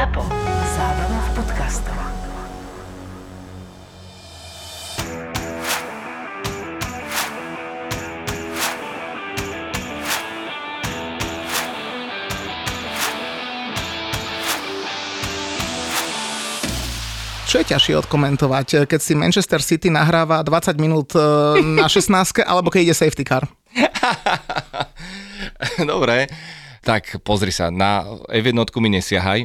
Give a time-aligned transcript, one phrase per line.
[0.00, 0.24] ZAPO.
[0.80, 1.98] Zábrná v podcastov.
[17.44, 22.72] Čo je ťažšie odkomentovať, keď si Manchester City nahráva 20 minút e, na 16 alebo
[22.72, 23.44] keď ide safety car?
[25.92, 26.32] Dobre,
[26.80, 29.44] tak pozri sa, na F1 mi nesiahaj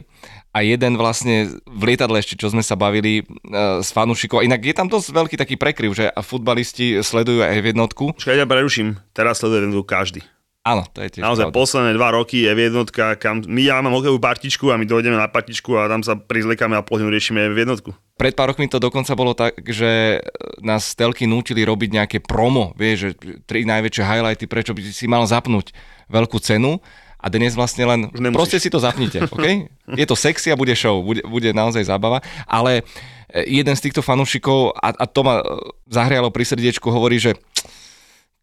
[0.56, 4.72] a jeden vlastne v lietadle ešte, čo sme sa bavili uh, s fanúšikov, inak je
[4.72, 7.76] tam dosť veľký taký prekryv, že futbalisti sledujú aj F1.
[8.16, 10.24] Čakaj, ja preruším, teraz sleduje F1 každý.
[10.66, 11.60] Áno, to je tiež Naozaj pravda.
[11.62, 12.90] posledné dva roky je F1,
[13.22, 16.74] kam my ja mám hokejovú partičku a my dojdeme na partičku a tam sa prizlekáme
[16.74, 17.86] a hodinu riešime F1.
[18.18, 20.24] Pred pár rokmi to dokonca bolo tak, že
[20.66, 23.10] nás telky nútili robiť nejaké promo, vieš, že
[23.46, 25.70] tri najväčšie highlighty, prečo by si mal zapnúť
[26.10, 26.82] veľkú cenu
[27.26, 29.66] a dnes vlastne len, proste si to zapnite, OK?
[29.98, 32.86] Je to sexy a bude show, bude, bude naozaj zábava, ale
[33.34, 35.44] e, jeden z týchto fanúšikov, a, a to ma e,
[35.90, 37.34] zahrialo pri srdiečku, hovorí, že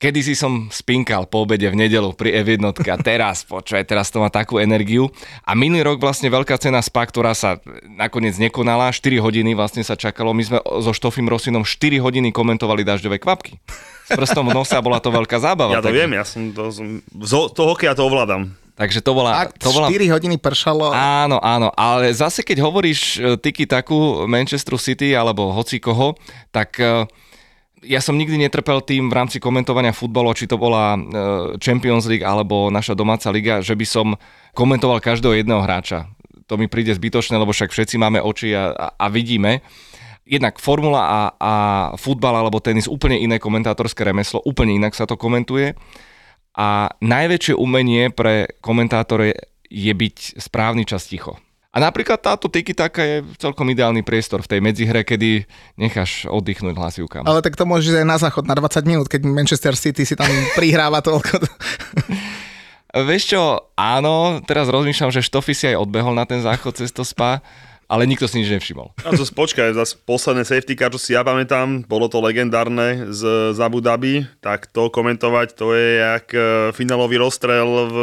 [0.02, 4.18] Kedy si som spinkal po obede v nedelu pri F1 a teraz, počúvaj, teraz to
[4.18, 5.06] má takú energiu.
[5.46, 9.94] A minulý rok vlastne veľká cena SPA, ktorá sa nakoniec nekonala, 4 hodiny vlastne sa
[9.94, 10.34] čakalo.
[10.34, 13.62] My sme so Štofim Rosinom 4 hodiny komentovali dažďové kvapky.
[14.10, 15.78] S prstom v nose a bola to veľká zábava.
[15.78, 16.86] Ja to takže, viem, ja som to, som,
[17.22, 18.58] zo, to hokeja to ovládam.
[18.82, 19.46] Takže to bola...
[19.46, 24.26] Ak to bola 4 hodiny pršalo, Áno, áno, ale zase keď hovoríš e, tyky takú
[24.26, 26.18] Manchester City alebo hoci koho,
[26.50, 27.06] tak e,
[27.86, 31.00] ja som nikdy netrpel tým v rámci komentovania futbalu, či to bola e,
[31.62, 34.18] Champions League alebo naša domáca liga, že by som
[34.50, 36.10] komentoval každého jedného hráča.
[36.50, 39.62] To mi príde zbytočné, lebo však všetci máme oči a, a, a vidíme.
[40.26, 41.52] Jednak formula a, a
[41.94, 45.78] futbal alebo tenis úplne iné komentátorské remeslo, úplne inak sa to komentuje.
[46.52, 49.32] A najväčšie umenie pre komentátorov
[49.72, 51.40] je byť správny čas ticho.
[51.72, 55.48] A napríklad táto tiki taka je celkom ideálny priestor v tej medzihre, kedy
[55.80, 57.24] necháš oddychnúť hlasivkám.
[57.24, 60.28] ale tak to môžeš aj na záchod na 20 minút, keď Manchester City si tam
[60.58, 61.40] prihráva toľko.
[62.92, 67.08] Vieš čo, áno, teraz rozmýšľam, že Štofy si aj odbehol na ten záchod cez to
[67.08, 67.40] spa,
[67.92, 68.96] ale nikto si nič nevšimol.
[69.04, 73.52] A to počkaj, zase posledné safety car, čo si ja pamätám, bolo to legendárne z,
[73.52, 76.40] z Abu Dhabi, tak to komentovať, to je jak e,
[76.72, 77.96] finálový rozstrel v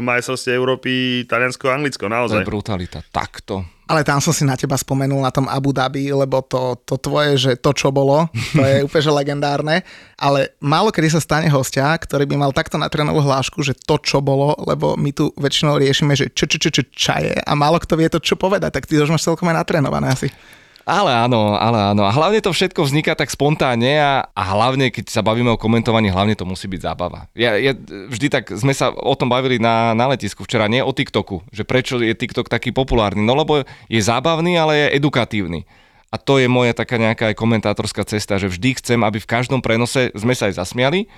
[0.00, 0.92] majstrovstve Európy
[1.28, 2.40] Taliansko-Anglicko, To naozaj.
[2.40, 2.98] je brutalita.
[3.12, 3.68] Takto.
[3.84, 7.36] Ale tam som si na teba spomenul na tom Abu Dhabi, lebo to, to tvoje,
[7.36, 9.76] že to čo bolo, to je úplne že legendárne.
[10.16, 14.24] Ale málo kedy sa stane hostia, ktorý by mal takto natrenovanú hlášku, že to čo
[14.24, 18.00] bolo, lebo my tu väčšinou riešime, že čo, čo, čo, čo, čaje a málo kto
[18.00, 20.32] vie to čo povedať, tak ty už máš celkom aj natrénované asi.
[20.84, 22.04] Ale áno, ale áno.
[22.04, 26.12] A hlavne to všetko vzniká tak spontánne a, a hlavne, keď sa bavíme o komentovaní,
[26.12, 27.24] hlavne to musí byť zábava.
[27.32, 27.72] Ja, ja
[28.12, 31.64] vždy tak, sme sa o tom bavili na, na letisku včera, nie o TikToku, že
[31.64, 33.24] prečo je TikTok taký populárny.
[33.24, 35.64] No lebo je zábavný, ale je edukatívny.
[36.12, 39.64] A to je moja taká nejaká aj komentátorská cesta, že vždy chcem, aby v každom
[39.64, 41.08] prenose sme sa aj zasmiali,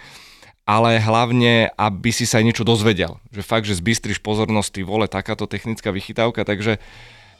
[0.62, 3.18] ale hlavne, aby si sa aj niečo dozvedel.
[3.34, 6.78] Že fakt, že zbystriš pozornosť, ty vole, takáto technická vychytávka, takže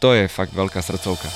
[0.03, 1.31] to je fakt veľká srdcovka.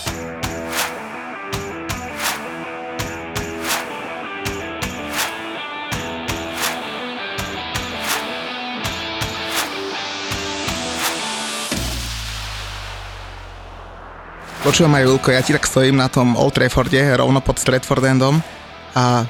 [14.61, 18.45] Počúvam aj Julko, ja ti tak stojím na tom Old Trafforde, rovno pod Stratford Endom
[18.93, 19.25] a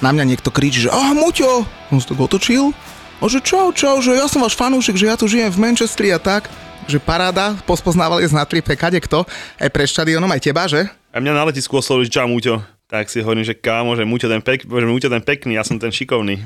[0.00, 1.68] na mňa niekto kričí, že ah, Muťo!
[1.92, 2.72] On sa tak otočil
[3.20, 6.08] a že čau, čau, že ja som váš fanúšik, že ja tu žijem v Manchestri
[6.08, 6.48] a tak.
[6.88, 9.28] Že paráda, pospoznávali z na tripe kade kto,
[9.60, 10.88] aj pre štadionom, aj teba, že?
[11.12, 12.64] A mňa na letisku oslovili, čau Muťo.
[12.88, 15.76] Tak si hovorím, že kámo, že Muťo ten, pek, že Muťo ten pekný, ja som
[15.76, 16.40] ten šikovný.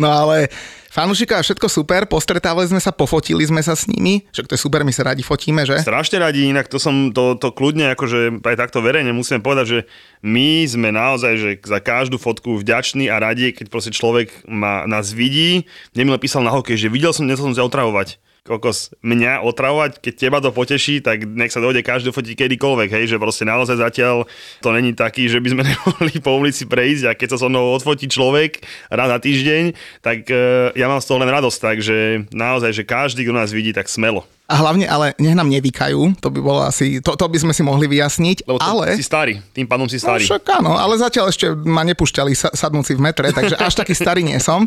[0.00, 0.48] No ale
[0.88, 4.80] fanúšika všetko super, postretávali sme sa, pofotili sme sa s nimi, však to je super,
[4.84, 5.80] my sa radi fotíme, že?
[5.84, 9.78] Strašne radi, inak to som to, to kľudne, akože aj takto verejne musím povedať, že
[10.24, 15.12] my sme naozaj že za každú fotku vďační a radi, keď proste človek ma, nás
[15.12, 15.68] vidí.
[15.92, 18.20] Mne mi len písal na hokej, že videl som, nechcel som sa otravovať.
[18.42, 23.14] Kokos, mňa otravovať, keď teba to poteší, tak nech sa dojde každý fotiť kedykoľvek, hej,
[23.14, 24.26] že proste naozaj zatiaľ
[24.58, 27.70] to není taký, že by sme nemohli po ulici prejsť a keď sa so mnou
[27.70, 31.96] odfotí človek raz na týždeň, tak e, ja mám z toho len radosť, takže
[32.34, 34.26] naozaj, že každý, kto nás vidí, tak smelo.
[34.50, 37.62] A hlavne, ale nech nám nevykajú, to by bolo asi, to, to by sme si
[37.62, 38.98] mohli vyjasniť, Lebo ale...
[38.98, 40.26] si starý, tým pádom si No starý.
[40.26, 43.94] však áno, ale zatiaľ ešte ma nepúšťali sa, sadnúť si v metre, takže až taký
[43.94, 44.66] starý nie som.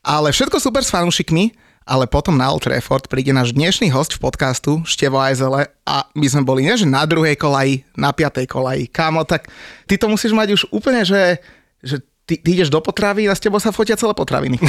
[0.00, 1.52] Ale všetko super s fanúšikmi,
[1.90, 6.26] ale potom na Old Trafford príde náš dnešný host v podcastu, Števo Ajzele a my
[6.30, 8.86] sme boli nie, že na druhej kolaji, na piatej kolaji.
[8.86, 9.50] Kámo, tak
[9.90, 11.42] ty to musíš mať už úplne, že,
[11.82, 11.98] že
[12.30, 14.62] ty, ty ideš do potravy a s tebou sa fotia celé potraviny.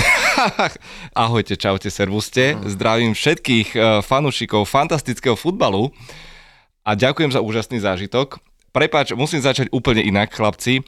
[1.13, 2.57] Ahojte, čaute, servuste.
[2.65, 5.93] Zdravím všetkých eh, fanúšikov fantastického futbalu.
[6.81, 8.41] a ďakujem za úžasný zážitok.
[8.73, 10.81] Prepač, musím začať úplne inak, chlapci.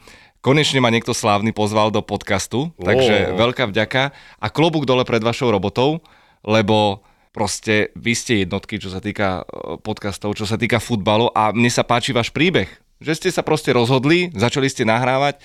[0.43, 3.39] Konečne ma niekto slávny pozval do podcastu, takže Ó.
[3.39, 4.11] veľká vďaka
[4.43, 6.03] a klobúk dole pred vašou robotou,
[6.43, 7.01] lebo
[7.33, 11.71] proste vy ste jednotky, čo sa týka e, podcastov, čo sa týka futbalu a mne
[11.71, 12.69] sa páči váš príbeh,
[13.01, 15.41] že ste sa proste rozhodli, začali ste nahrávať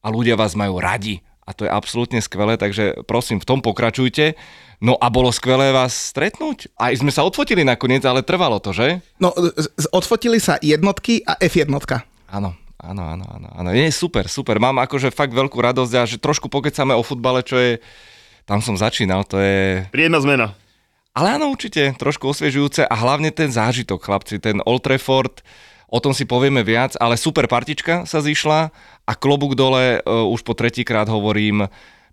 [0.00, 4.34] a ľudia vás majú radi a to je absolútne skvelé, takže prosím, v tom pokračujte.
[4.82, 6.74] No a bolo skvelé vás stretnúť.
[6.74, 8.98] Aj sme sa odfotili nakoniec, ale trvalo to, že?
[9.22, 9.30] No,
[9.94, 11.70] odfotili sa jednotky a F1.
[11.70, 12.50] Áno,
[12.82, 13.68] áno, áno, áno, áno.
[13.70, 14.58] Je super, super.
[14.58, 17.78] Mám akože fakt veľkú radosť a že trošku pokecáme o futbale, čo je...
[18.46, 19.82] Tam som začínal, to je...
[19.90, 20.54] Príjemná zmena.
[21.10, 25.42] Ale áno, určite, trošku osviežujúce a hlavne ten zážitok, chlapci, ten Old Trafford,
[25.90, 28.70] o tom si povieme viac, ale super partička sa zišla
[29.02, 31.66] a klobúk dole, uh, už po tretíkrát hovorím,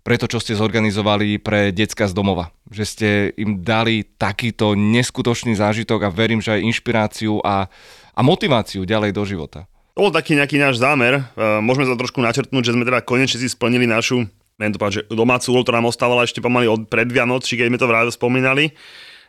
[0.04, 2.52] pre to, čo ste zorganizovali pre decka z domova.
[2.68, 3.08] Že ste
[3.40, 7.72] im dali takýto neskutočný zážitok a verím, že aj inšpiráciu a,
[8.12, 9.64] a motiváciu ďalej do života.
[9.96, 11.24] To bol taký nejaký náš zámer.
[11.24, 14.28] E, Môžeme sa trošku načrtnúť, že sme teda konečne si splnili našu
[14.58, 17.58] neviem to povedať, že domácu úlohu, ktorá nám ostávala ešte pomaly od pred Vianoc, či
[17.58, 18.74] keď sme to vraj spomínali.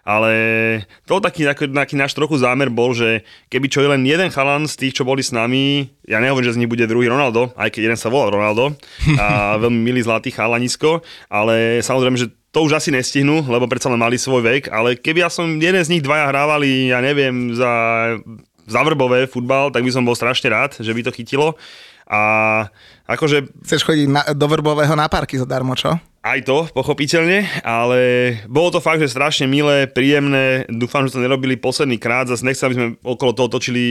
[0.06, 0.31] Ale
[1.10, 4.86] to taký, taký, náš trochu zámer bol, že keby čo je len jeden chalan z
[4.86, 7.81] tých, čo boli s nami, ja nehovorím, že z nich bude druhý Ronaldo, aj keď
[7.89, 8.77] jeden sa volal Ronaldo
[9.22, 13.98] a veľmi milý zlatý chalanisko, ale samozrejme, že to už asi nestihnú, lebo predsa len
[13.98, 17.74] mali svoj vek, ale keby ja som jeden z nich dvaja hrávali, ja neviem, za
[18.69, 21.57] zavrbové futbal, tak by som bol strašne rád, že by to chytilo.
[22.06, 22.22] A
[23.10, 25.98] akože Chceš chodiť na, do Vrbového na parky zadarmo, čo?
[26.25, 30.66] aj to, pochopiteľne, ale bolo to fakt, že strašne milé, príjemné.
[30.66, 32.25] Dúfam, že to nerobili posledný krát.
[32.25, 33.86] Zase nechcem, aby sme okolo toho točili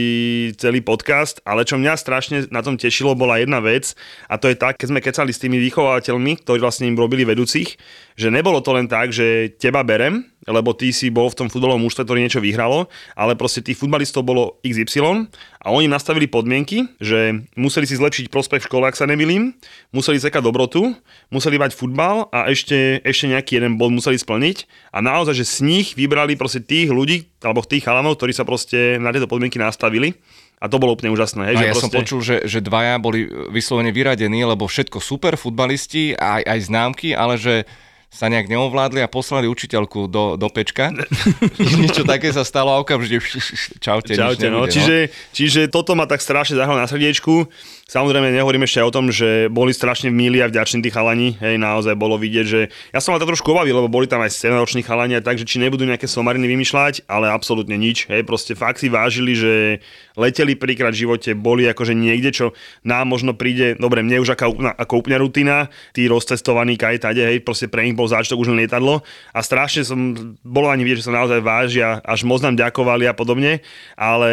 [0.59, 3.95] celý podcast, ale čo mňa strašne na tom tešilo, bola jedna vec
[4.27, 7.79] a to je tak, keď sme kecali s tými vychovateľmi, ktorí vlastne im robili vedúcich,
[8.19, 11.81] že nebolo to len tak, že teba berem, lebo ty si bol v tom futbalovom
[11.85, 12.85] mužstve, ktorý niečo vyhralo,
[13.17, 15.29] ale proste tých futbalistov bolo XY
[15.61, 19.57] a oni nastavili podmienky, že museli si zlepšiť prospech v škole, ak sa nemilím,
[19.89, 20.93] museli sekať dobrotu,
[21.33, 25.57] museli mať futbal a ešte, ešte nejaký jeden bod museli splniť a naozaj, že z
[25.65, 30.13] nich vybrali proste tých ľudí, alebo tých chalanov, ktorí sa proste na tieto podmienky nastavili
[30.61, 31.51] a to bolo úplne úžasné.
[31.51, 31.83] Hej, A že ja proste...
[31.83, 37.11] som počul, že, že dvaja boli vyslovene vyradení, lebo všetko super, futbalisti, aj, aj známky,
[37.11, 37.67] ale že
[38.15, 40.95] sa nejak neovládli a poslali učiteľku do, do pečka.
[41.83, 43.19] Niečo také sa stalo a okamžite
[43.83, 44.63] čaute, Čaute, no.
[44.63, 44.97] nebude, Čiže,
[45.35, 47.51] čiže toto ma tak strašne zahralo na srdiečku.
[47.85, 51.37] Samozrejme, nehovorím ešte o tom, že boli strašne milí a vďační tí chalani.
[51.37, 54.33] Hej, naozaj bolo vidieť, že ja som ma to trošku obavil, lebo boli tam aj
[54.41, 58.09] 7-roční chalani, takže či nebudú nejaké somariny vymýšľať, ale absolútne nič.
[58.09, 59.85] Hej, proste fakt si vážili, že
[60.17, 62.45] leteli prvýkrát v živote, boli akože niekde, čo
[62.81, 67.45] nám možno príde, dobre, mne už ako, ako úplne rutina, tí rozcestovaní kaj tade, hej,
[67.45, 71.07] proste pre nich bol zážitok už len lietadlo a strašne som, bolo ani vidieť, že
[71.13, 73.61] sa naozaj vážia, až moc nám ďakovali a podobne,
[73.93, 74.31] ale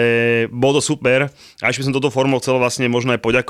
[0.48, 1.28] bolo to super
[1.60, 3.41] a ešte by som toto formou chcel vlastne možno aj poďakovať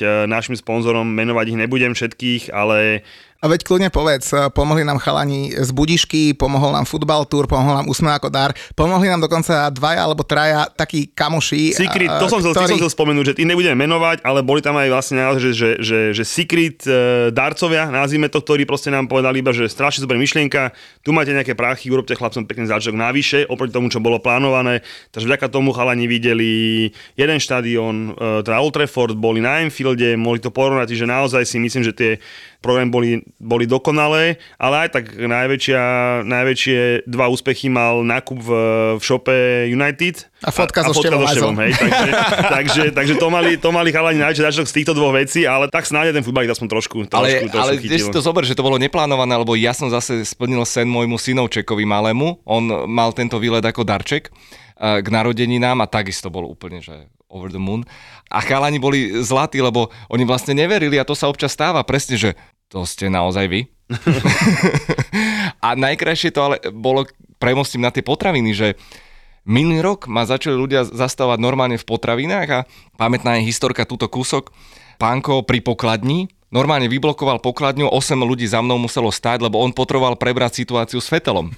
[0.00, 3.02] e, našim sponzorom, menovať ich nebudem všetkých, ale
[3.40, 7.72] A veď kľudne povedz, eh, pomohli nám chalani z Budišky, pomohol nám futbal tour, pomohol
[7.72, 11.72] nám Úsmev ako dar, pomohli nám dokonca dvaja alebo traja takí kamoši.
[11.72, 12.76] Secret, eh, to som ktorí...
[12.76, 16.12] som chcel spomenúť, že tých nebudeme menovať, ale boli tam aj vlastne že, že, že,
[16.12, 20.74] že secret e, darcovia, nazvime to, ktorí proste nám povedali iba, že strašne super myšlienka,
[21.00, 24.84] tu máte nejaké prachy, urobte chlapcom pekný zážitok navyše, oproti tomu, čo bolo plánované.
[25.14, 26.50] Takže vďaka tomu chalani videli
[27.16, 31.56] jeden štadión, e, teda Old Trafford, boli na Anfielde, mohli to porovnať, že naozaj si
[31.62, 32.12] myslím, že tie
[32.60, 35.82] programy boli, boli dokonalé, ale aj tak najväčšia,
[36.28, 38.50] najväčšie dva úspechy mal nákup v,
[38.96, 39.36] v šope
[39.72, 40.28] United.
[40.44, 41.56] A fotka so Števom Ajzom.
[41.56, 42.10] hej, takže,
[42.56, 45.88] takže, takže to mali, to mali chalani najväčší zážitok z týchto dvoch vecí, ale tak
[45.88, 48.06] snáď ten futbalík aspoň trošku, trošku, Ale, trošku ale chytil.
[48.08, 51.88] si to zober, že to bolo neplánované, lebo ja som zase splnil sen môjmu synovčekovi
[51.88, 52.44] malému.
[52.44, 57.48] On mal tento výlet ako darček eh, k narodeninám a takisto bol úplne, že over
[57.48, 57.86] the moon.
[58.30, 62.38] A chalani boli zlatí, lebo oni vlastne neverili a to sa občas stáva presne, že
[62.70, 63.60] to ste naozaj vy.
[65.66, 67.10] a najkrajšie to ale bolo,
[67.42, 68.68] premostím na tie potraviny, že
[69.48, 72.64] Minulý rok ma začali ľudia zastavovať normálne v potravinách a
[73.00, 74.52] pamätná je historka túto kúsok.
[75.00, 80.20] Pánko pri pokladni normálne vyblokoval pokladňu, 8 ľudí za mnou muselo stáť, lebo on potreboval
[80.20, 81.50] prebrať situáciu s fetelom.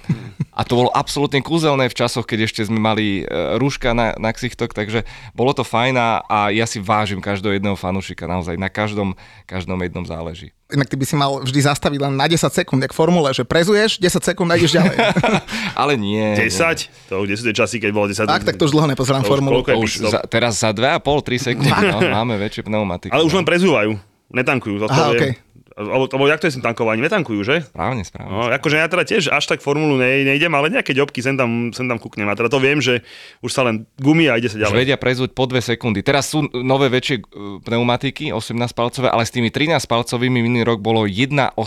[0.53, 4.29] A to bolo absolútne kúzelné v časoch, keď ešte sme mali e, rúška na, na
[4.29, 5.01] ksichtok, takže
[5.33, 9.17] bolo to fajn a, ja si vážim každého jedného fanúšika, naozaj na každom,
[9.49, 10.53] každom jednom záleží.
[10.69, 13.97] Inak ty by si mal vždy zastaviť len na 10 sekúnd, jak formule, že prezuješ,
[13.97, 14.95] 10 sekúnd a ideš ďalej.
[15.81, 16.37] Ale nie.
[16.37, 16.49] nie.
[16.49, 17.09] 10?
[17.09, 18.25] To už 10 časy, keď bolo 10.
[18.29, 19.61] tak, tak to už dlho nepozerám To už formulu.
[19.61, 20.13] už stop?
[20.13, 23.13] za, teraz za 2,5-3 sekundy no, máme väčšie pneumatiky.
[23.13, 23.97] Ale už len prezúvajú,
[24.33, 24.75] netankujú.
[24.81, 25.37] To Aha, je,
[25.73, 25.81] okej.
[25.83, 27.05] Lebo, lebo jak to je s tým tankovaním?
[27.05, 27.55] Netankujú, že?
[27.65, 28.29] Správne, správne.
[28.29, 31.69] No, akože ja teda tiež až tak formulu ne, nejdem, ale nejaké ďobky sem tam,
[31.69, 32.25] sem tam kúknem.
[32.25, 33.01] A teda to viem, že
[33.39, 34.77] už sa len gumí a ide sa Už ďalej.
[34.77, 35.99] vedia prezúť po dve sekundy.
[35.99, 37.23] Teraz sú nové väčšie e,
[37.59, 41.57] pneumatiky, 18 palcové, ale s tými 13 palcovými minulý rok bolo 1,82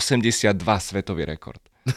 [0.79, 1.59] svetový rekord.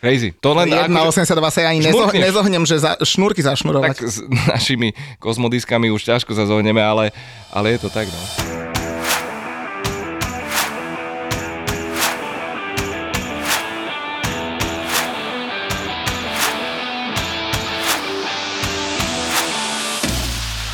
[0.00, 0.36] Crazy.
[0.40, 2.22] To len akože- 1,82 sa ja ani nezo, Šmurkneš.
[2.22, 3.96] nezohnem, že za, šnúrky tak zašnurovať.
[4.00, 7.10] s našimi kozmodiskami už ťažko sa zohneme, ale,
[7.50, 8.06] ale je to tak.
[8.06, 8.67] No.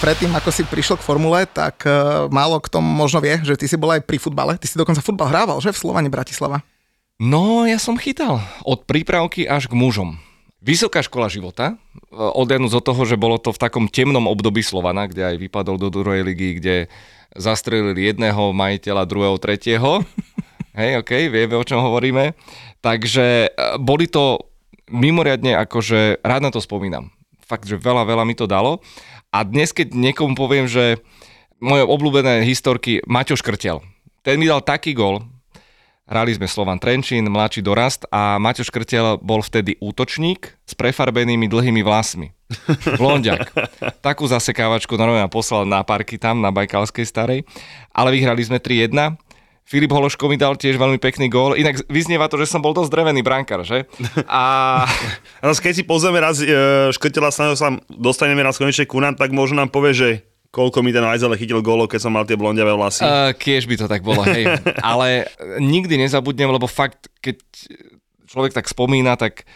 [0.05, 3.81] Predtým, ako si prišiel k formule, tak uh, málo kto možno vie, že ty si
[3.81, 4.61] bol aj pri futbale.
[4.61, 5.73] Ty si dokonca futbal hrával, že?
[5.73, 6.61] V Slovane Bratislava.
[7.17, 8.45] no, ja som chytal.
[8.69, 10.21] Od prípravky až k mužom.
[10.61, 11.81] Vysoká škola života,
[12.13, 15.81] e, odjadnúť od toho, že bolo to v takom temnom období Slovana, kde aj vypadol
[15.81, 16.93] do druhej ligy, kde
[17.33, 20.05] zastrelili jedného majiteľa, druhého, tretieho.
[20.77, 22.37] Hej, OK, vieme, o čom hovoríme.
[22.85, 24.53] Takže e, boli to
[24.93, 27.09] mimoriadne, akože rád na to spomínam.
[27.49, 28.85] Fakt, že veľa, veľa mi to dalo.
[29.35, 31.03] A dnes, keď niekomu poviem, že
[31.59, 33.83] moje obľúbené historky Maťo Škrtel,
[34.23, 35.27] ten mi dal taký gol,
[36.05, 41.81] Hrali sme Slovan Trenčín, mladší dorast a Maťo Škrtel bol vtedy útočník s prefarbenými dlhými
[41.81, 42.29] vlasmi.
[43.01, 43.49] Blondiak.
[44.05, 47.41] Takú zasekávačku normálne poslal na parky tam, na Bajkalskej starej.
[47.89, 49.17] Ale vyhrali sme 3-1.
[49.65, 51.57] Filip Hološko mi dal tiež veľmi pekný gól.
[51.57, 53.89] Inak vyznieva to, že som bol dosť drevený brankár, že?
[54.29, 54.85] A
[55.49, 56.49] zase keď si pozrieme raz e,
[56.93, 60.09] škrtela sa, sa dostaneme raz konečne ku nám, tak možno nám povie, že
[60.53, 63.03] koľko mi ten Ajzele chytil gólov, keď som mal tie blondiavé vlasy.
[63.03, 64.47] Uh, kiež by to tak bolo, hej.
[64.87, 65.27] Ale
[65.59, 67.43] nikdy nezabudnem, lebo fakt, keď
[68.31, 69.49] človek tak spomína, tak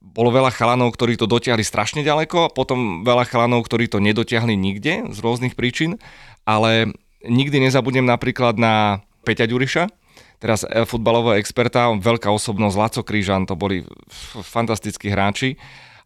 [0.00, 5.12] bolo veľa chalanov, ktorí to dotiahli strašne ďaleko, potom veľa chalanov, ktorí to nedotiahli nikde
[5.12, 5.98] z rôznych príčin,
[6.46, 6.94] ale
[7.26, 9.84] nikdy nezabudnem napríklad na Peťa Ďuriša,
[10.38, 13.82] teraz e, futbalového experta, veľká osobnosť, Laco Krížan, to boli
[14.46, 15.58] fantastickí hráči.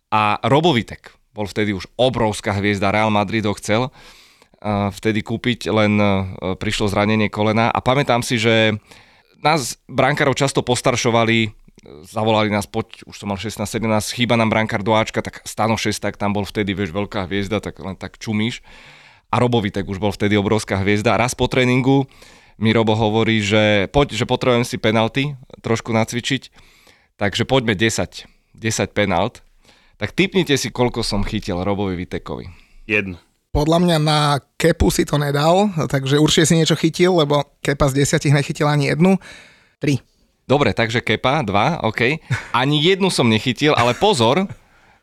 [0.09, 5.95] A Robovitek bol vtedy už obrovská hviezda, Real Madrid ho chcel uh, vtedy kúpiť, len
[6.03, 8.75] uh, prišlo zranenie kolena a pamätám si, že
[9.39, 11.55] nás brankárov často postaršovali,
[12.05, 16.21] zavolali nás, poď, už som mal 16-17, chýba nám brankár do Ačka, tak Stano Šestak
[16.21, 18.61] tam bol vtedy, vieš, veľká hviezda, tak len tak čumíš.
[19.31, 21.15] A Robovitek už bol vtedy obrovská hviezda.
[21.15, 22.11] Raz po tréningu
[22.61, 25.33] mi Robo hovorí, že poď, že potrebujem si penalty
[25.65, 26.53] trošku nacvičiť,
[27.17, 29.41] takže poďme 10, 10 penalt.
[29.97, 32.49] Tak typnite si, koľko som chytil Robovi Vitekovi.
[32.85, 33.17] Jednu.
[33.51, 34.21] Podľa mňa na
[34.55, 38.95] kepu si to nedal, takže určite si niečo chytil, lebo kepa z desiatich nechytil ani
[38.95, 39.19] jednu.
[39.83, 39.99] Tri.
[40.47, 42.23] Dobre, takže kepa, dva, OK.
[42.55, 44.47] Ani jednu som nechytil, ale pozor,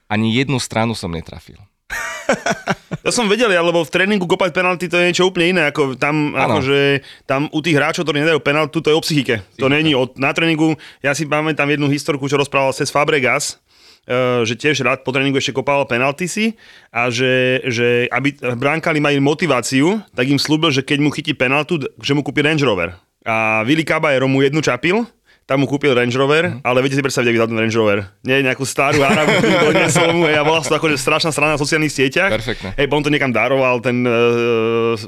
[0.08, 1.60] ani jednu stranu som netrafil.
[3.08, 5.96] Ja som vedel, ja, lebo v tréningu kopať penalty to je niečo úplne iné, ako
[5.96, 9.48] tam, akože, tam u tých hráčov, ktorí nedajú penaltu, to je o psychike.
[9.64, 13.64] To není od, na tréningu, ja si pamätám jednu historku, čo rozprával Cez Fabregas,
[14.12, 16.46] eh, že tiež rád po tréningu ešte kopával penalty si
[16.92, 21.80] a že, že aby bránkali mali motiváciu, tak im slúbil, že keď mu chytí penaltu,
[22.04, 22.92] že mu kúpi Range Rover.
[23.24, 25.08] A Willy Caballero mu jednu čapil,
[25.48, 28.04] tam mu kúpil Range Rover, ale viete si predstaviť, ako ten Range Rover.
[28.28, 31.96] Nie nejakú starú Arabu, doniesol mu, hej, a bola to akože strašná strana na sociálnych
[31.96, 32.36] sieťach.
[32.36, 32.76] Perfektne.
[32.76, 35.00] Hej, on to niekam daroval, ten uh,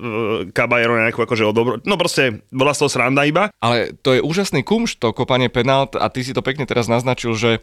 [0.55, 1.73] Caballero nejakú akože od dobro...
[1.83, 3.51] No proste, bola z toho sranda iba.
[3.59, 7.35] Ale to je úžasný kumš, to kopanie penalt a ty si to pekne teraz naznačil,
[7.35, 7.59] že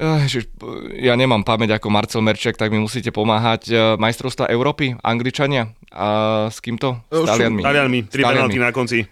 [0.00, 0.48] že
[0.96, 3.68] ja nemám pamäť ako Marcel Merček, tak mi musíte pomáhať.
[4.00, 6.96] Majstrovstva Európy, Angličania, a s kým to?
[7.12, 7.60] S Talianmi.
[7.60, 9.04] Talianmi, tri penalty na konci.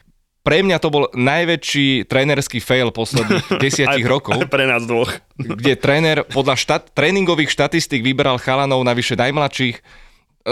[0.49, 4.33] Pre mňa to bol najväčší trénerský fail posledných desiatich Aj- rokov.
[4.35, 5.12] aj pre nás dvoch.
[5.37, 9.76] kde tréner podľa štat, tréningových štatistík vyberal chalanov navyše najmladších.
[9.76, 9.83] E,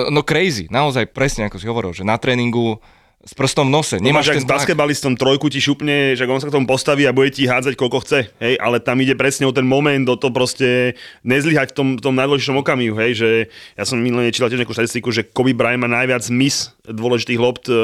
[0.06, 2.76] No crazy, naozaj presne ako si hovoril, že na tréningu
[3.26, 3.94] s prstom v nose.
[3.98, 4.62] Nemáš s ten tlak.
[4.62, 7.98] basketbalistom trojku ti šupne, že on sa k tomu postaví a bude ti hádzať koľko
[8.06, 10.94] chce, hej, ale tam ide presne o ten moment, o to proste
[11.26, 13.28] nezlyhať v tom, tom najdôležitejšom okamihu, hej, že
[13.74, 17.66] ja som minulé nečítal tiež nejakú štatistiku, že Kobe Bryant má najviac mis dôležitých lopt
[17.66, 17.74] e,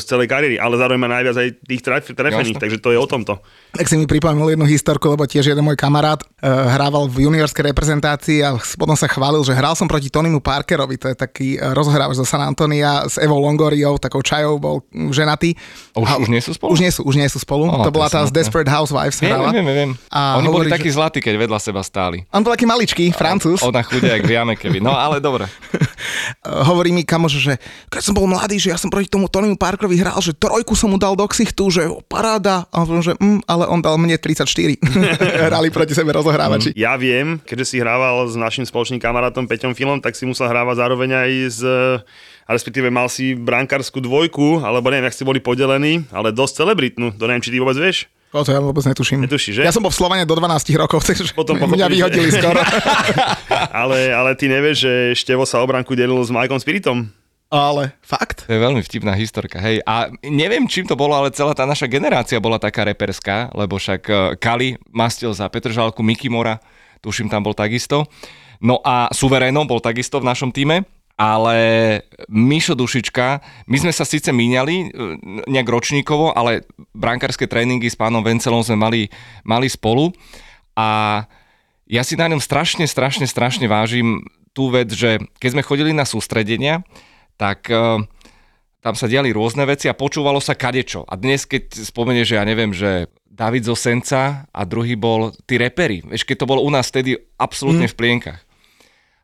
[0.00, 3.04] z celej kariéry, ale zároveň má najviac aj tých tref, trefených, takže to je o
[3.04, 3.44] tomto.
[3.76, 7.72] Tak si mi pripomenul jednu historku, lebo tiež jeden môj kamarát uh, hrával v juniorskej
[7.72, 11.76] reprezentácii a potom sa chválil, že hral som proti Tonymu Parkerovi, to je taký uh,
[11.76, 15.58] rozhrávač zo San Antonia s Evou Longoriou, takou čajou, bol mm, ženatý.
[15.92, 16.70] A už, už nie sú spolu?
[16.70, 17.66] Už nie sú, už nie sú spolu.
[17.66, 18.30] Aha, to bola tá z.
[18.30, 19.50] Desperate Housewives Viem, hrala.
[19.50, 19.90] viem, viem.
[20.08, 22.22] A Oni boli hovorí, takí že- zlatí, keď vedľa seba stáli.
[22.30, 23.58] On bol taký maličký, francúz.
[23.66, 24.78] Ona chudia, jak viame, keby.
[24.78, 25.50] No ale dobre.
[26.70, 27.54] Hovorí mi kamoš, že
[27.90, 30.90] keď som bol mladý, že ja som proti tomu Tonymu Parkerovi hral, že trojku som
[30.92, 32.66] mu dal do ksichtu, že paráda.
[32.70, 34.46] A on že mm, ale on dal mne 34.
[35.50, 36.74] Hrali proti sebe rozohrávači.
[36.78, 40.76] Ja viem, keďže si hrával s našim spoločným kamarátom Peťom Filom, tak si musel hrávať
[40.82, 41.60] zároveň aj s,
[42.42, 47.14] a respektíve mal si brankárskú dvojku, alebo neviem, jak ste boli podelení, ale dosť celebritnú,
[47.14, 48.06] to neviem, či ty vôbec vieš.
[48.32, 49.28] O, to ja vôbec netuším.
[49.28, 49.62] Netušíš, že?
[49.62, 52.60] Ja som bol v Slovane do 12 rokov, takže Potom mňa pochopili, vyhodili že- skoro.
[53.84, 57.12] ale, ale ty nevieš, že Števo sa o branku delil s Mikeom Spiritom?
[57.52, 58.48] Ale fakt?
[58.48, 59.84] To je veľmi vtipná historka, hej.
[59.84, 64.00] A neviem, čím to bolo, ale celá tá naša generácia bola taká reperská, lebo však
[64.08, 66.56] eh, Kali mastil za Petržalku, Miki Mora,
[67.04, 68.08] tuším, tam bol takisto.
[68.64, 71.56] No a Suverénom bol takisto v našom týme, ale
[72.28, 74.88] Mišo Dušička, my sme sa síce míňali eh,
[75.48, 76.66] nejak ročníkovo, ale
[76.96, 79.02] brankárske tréningy s pánom Vencelom sme mali,
[79.44, 80.10] mali spolu
[80.74, 81.20] a
[81.86, 84.24] ja si na ňom strašne, strašne, strašne vážim
[84.56, 86.80] tú vec, že keď sme chodili na sústredenia,
[87.36, 88.00] tak eh,
[88.82, 91.06] tam sa diali rôzne veci a počúvalo sa kadečo.
[91.06, 96.04] A dnes, keď spomenieš, že ja neviem, že David Zosenca a druhý bol tí repery.
[96.04, 98.42] Vieš, keď to bolo u nás vtedy absolútne v plienkach.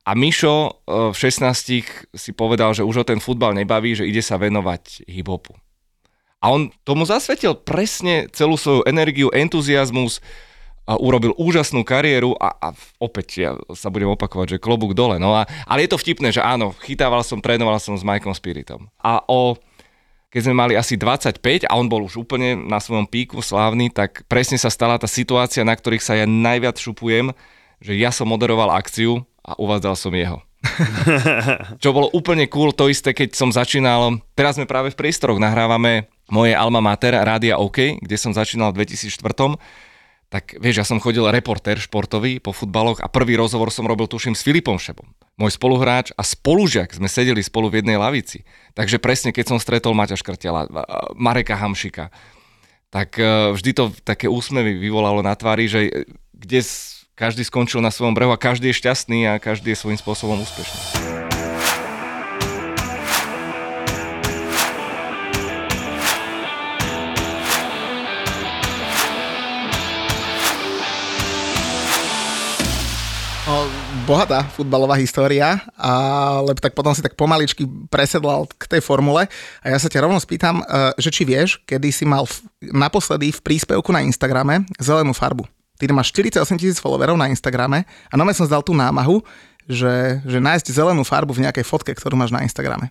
[0.08, 4.24] A Mišo eh, v 16 si povedal, že už ho ten futbal nebaví, že ide
[4.24, 5.52] sa venovať hip-hopu.
[6.40, 10.22] A on tomu zasvetil presne celú svoju energiu, entuziasmus,
[10.88, 15.20] a urobil úžasnú kariéru a, a opäť ja sa budem opakovať, že klobúk dole.
[15.20, 18.88] No a, ale je to vtipné, že áno, chytával som, trénoval som s Mikeom Spiritom.
[19.04, 19.52] A o,
[20.32, 24.24] keď sme mali asi 25 a on bol už úplne na svojom píku slávny, tak
[24.32, 27.36] presne sa stala tá situácia, na ktorých sa ja najviac šupujem,
[27.84, 30.44] že ja som moderoval akciu a uvádzal som jeho.
[31.82, 36.10] Čo bolo úplne cool, to isté, keď som začínal, teraz sme práve v priestoroch, nahrávame
[36.28, 39.56] moje alma mater, Rádia OK, kde som začínal v 2004
[40.28, 44.36] tak vieš, ja som chodil reportér športový po futbaloch a prvý rozhovor som robil, tuším,
[44.36, 45.08] s Filipom Šebom.
[45.40, 48.44] Môj spoluhráč a spolužiak, sme sedeli spolu v jednej lavici.
[48.76, 50.68] Takže presne, keď som stretol Maťa Škrtela,
[51.16, 52.12] Mareka Hamšika,
[52.92, 55.90] tak e, vždy to také úsmevy vyvolalo na tvári, že e,
[56.36, 56.60] kde
[57.18, 61.10] každý skončil na svojom brehu a každý je šťastný a každý je svojím spôsobom úspešný.
[74.08, 79.28] Bohatá futbalová história, ale tak potom si tak pomaličky presedlal k tej formule.
[79.60, 82.24] A ja sa ťa rovno spýtam, eh, že či vieš, kedy si mal
[82.64, 85.44] naposledy v príspevku na Instagrame zelenú farbu.
[85.78, 89.22] Ty máš 48 tisíc followerov na Instagrame a nome som zdal tú námahu,
[89.70, 92.90] že, že nájsť zelenú farbu v nejakej fotke, ktorú máš na Instagrame.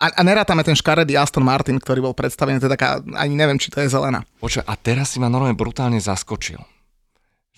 [0.00, 3.60] A, a nerátame ten škaredý Aston Martin, ktorý bol predstavený, to je taká, ani neviem,
[3.60, 4.24] či to je zelená.
[4.40, 6.56] Počkaj, a teraz si ma normálne brutálne zaskočil.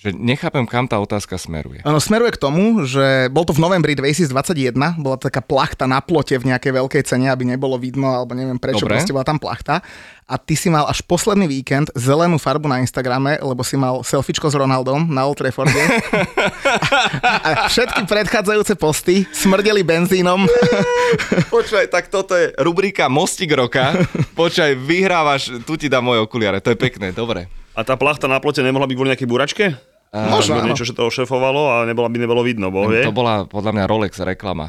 [0.03, 1.79] Že nechápem, kam tá otázka smeruje.
[1.87, 6.35] Ono smeruje k tomu, že bol to v novembri 2021, bola taká plachta na plote
[6.35, 8.99] v nejakej veľkej cene, aby nebolo vidno, alebo neviem prečo, Dobre.
[8.99, 9.79] proste bola tam plachta.
[10.27, 14.51] A ty si mal až posledný víkend zelenú farbu na Instagrame, lebo si mal selfiečko
[14.51, 15.79] s Ronaldom na Old Trafforde.
[17.47, 20.51] a všetky predchádzajúce posty smrdeli benzínom.
[21.55, 23.95] Počkaj, tak toto je rubrika Mostík roka.
[24.35, 27.47] Počkaj, vyhrávaš, tu ti dám moje okuliare, to je pekné, dobre.
[27.79, 29.92] A tá plachta na plote nemohla byť kvôli nejakej buračke?
[30.13, 30.69] Možno, áno.
[30.69, 33.01] niečo, že to ošefovalo a nebolo, by nebolo vidno, boh vie.
[33.01, 34.69] To bola podľa mňa Rolex reklama.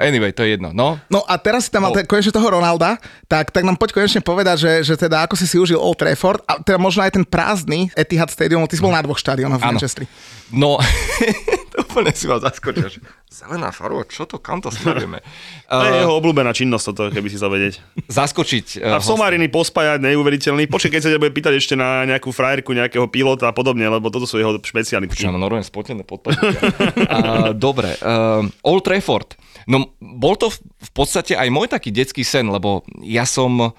[0.00, 0.74] Anyway, to je jedno.
[0.74, 1.96] No, No a teraz si tam mal No.
[1.96, 2.98] te- konečne toho Ronalda,
[3.28, 6.42] tak, tak nám poď konečne povedať, že, že teda ako si si užil Old Trafford
[6.42, 9.66] a teda možno aj ten prázdny Etihad Stadium, ty si bol na dvoch štadiónoch v.
[9.68, 10.04] Manchestri.
[10.50, 10.74] no,
[11.70, 12.98] to úplne si ma zaskočil.
[13.30, 15.22] Zelená farba, čo to, kam to smerujeme?
[15.70, 17.78] To je Uh, jeho obľúbená činnosť toto, keby si sa vedieť.
[18.10, 18.82] zaskočiť.
[18.82, 20.66] A Uh, v somariny pospájať neuveriteľný.
[20.66, 24.10] Počkaj, keď sa ťa bude pýtať ešte na nejakú frajerku, nejakého pilota a podobne, lebo
[24.10, 25.14] toto sú jeho špeciality.
[25.14, 26.58] Čo mám normálne spotené podpadnutia.
[26.66, 29.38] uh, dobre, uh, Old Trafford.
[29.70, 33.70] No, bol to v, v podstate aj môj taký detský sen, lebo ja som...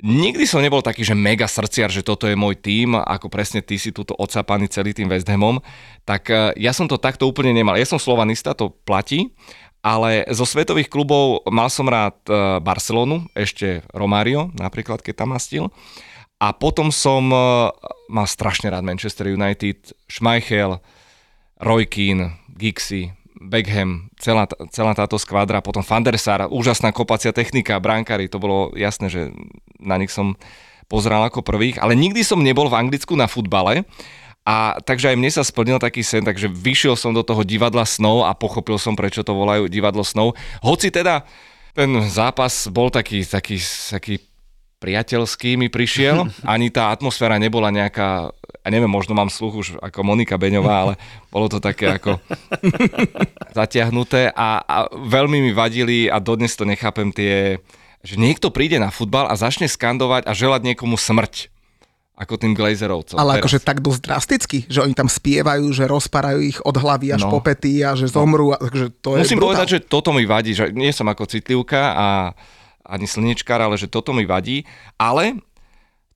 [0.00, 3.76] Nikdy som nebol taký, že mega srdciar, že toto je môj tím, ako presne ty
[3.76, 5.60] si túto odsapaný celý tým West Hamom,
[6.08, 7.76] tak eh, ja som to takto úplne nemal.
[7.76, 9.36] Ja som slovanista, to platí,
[9.84, 15.68] ale zo svetových klubov mal som rád eh, Barcelonu, ešte Romario, napríklad, keď tam mastil.
[16.40, 17.68] A potom som eh,
[18.08, 20.80] mal strašne rád Manchester United, Schmeichel,
[21.60, 27.80] Roy Keane, Gixi, Beckham, celá, celá táto skvadra, potom Van der Sar, úžasná kopacia technika,
[27.80, 29.32] brankári, to bolo jasné, že
[29.80, 30.36] na nich som
[30.92, 33.88] pozeral ako prvých, ale nikdy som nebol v Anglicku na futbale,
[34.44, 38.24] a takže aj mne sa splnil taký sen, takže vyšiel som do toho divadla snov
[38.24, 40.32] a pochopil som, prečo to volajú divadlo snov.
[40.64, 41.28] Hoci teda
[41.76, 44.18] ten zápas bol taký, taký, taký
[44.80, 46.24] priateľský mi prišiel,
[46.56, 50.94] ani tá atmosféra nebola nejaká, ja neviem, možno mám sluch už ako Monika Beňová, ale
[51.28, 52.20] bolo to také ako
[53.52, 57.58] zatiahnuté a, a veľmi mi vadili a dodnes to nechápem tie,
[58.00, 61.48] že niekto príde na futbal a začne skandovať a želať niekomu smrť.
[62.14, 63.16] ako tým Glazerovcom.
[63.16, 63.48] Ale teraz.
[63.48, 67.32] akože tak dosť drasticky, že oni tam spievajú, že rozparajú ich od hlavy až No.
[67.32, 68.52] po pety a že zomrú.
[68.52, 69.48] A, takže to je Musím brutál.
[69.56, 72.06] povedať, že toto mi vadí, že nie som ako citlivka a
[72.84, 74.68] ani slnečkár, ale že toto mi vadí.
[75.00, 75.40] Ale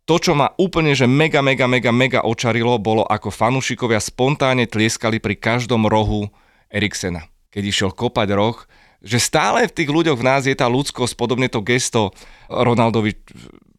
[0.05, 5.17] to, čo ma úplne, že mega, mega, mega, mega očarilo, bolo ako fanúšikovia spontánne tlieskali
[5.17, 6.29] pri každom rohu
[6.69, 7.25] Eriksena.
[7.49, 8.57] Keď išiel kopať roh,
[9.05, 12.13] že stále v tých ľuďoch v nás je tá ľudskosť, podobne to gesto
[12.49, 13.17] Ronaldovi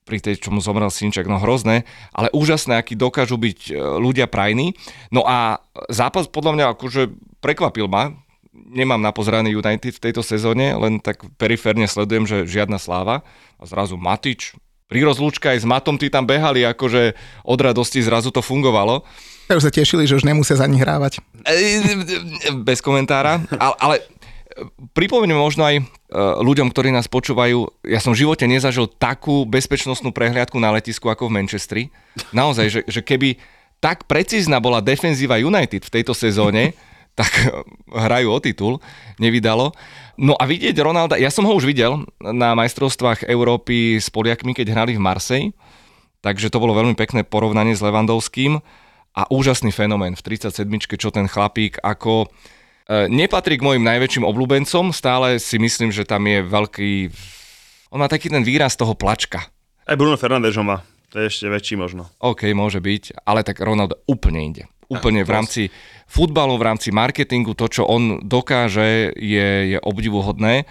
[0.05, 1.81] pri tej, čo mu zomrel synček, no hrozné,
[2.13, 4.77] ale úžasné, aký dokážu byť e, ľudia prajní.
[5.09, 7.09] No a zápas podľa mňa akože
[7.41, 8.13] prekvapil ma,
[8.53, 13.25] nemám napozeraný United v tejto sezóne, len tak periférne sledujem, že žiadna sláva.
[13.57, 14.53] A zrazu Matič,
[14.85, 19.01] pri rozlúčke aj s Matom tí tam behali, akože od radosti zrazu to fungovalo.
[19.49, 21.21] Ja už sa tešili, že už nemusia za nich hrávať.
[22.65, 23.95] Bez komentára, ale, ale
[24.93, 25.83] pripomeniem možno aj e,
[26.41, 31.29] ľuďom, ktorí nás počúvajú, ja som v živote nezažil takú bezpečnostnú prehliadku na letisku ako
[31.29, 31.83] v Manchestri.
[32.31, 33.37] Naozaj, že, že keby
[33.83, 36.73] tak precízna bola defenzíva United v tejto sezóne,
[37.15, 37.31] tak
[38.05, 38.73] hrajú o titul,
[39.17, 39.71] nevydalo.
[40.19, 44.75] No a vidieť Ronalda, ja som ho už videl na majstrovstvách Európy s Poliakmi, keď
[44.75, 45.43] hrali v Marsej,
[46.19, 48.59] takže to bolo veľmi pekné porovnanie s Levandovským
[49.15, 50.67] a úžasný fenomén v 37
[50.99, 56.27] čo ten chlapík ako e, nepatrí k mojim najväčším obľúbencom, stále si myslím, že tam
[56.27, 56.91] je veľký...
[57.95, 59.47] On má taký ten výraz toho plačka.
[59.87, 60.83] Aj Bruno Fernández ho má.
[61.15, 62.11] To je ešte väčší možno.
[62.19, 64.63] OK, môže byť, ale tak Ronaldo úplne inde.
[64.91, 65.61] Úplne v rámci
[66.05, 70.69] futbalu, v rámci marketingu, to, čo on dokáže, je, je obdivuhodné.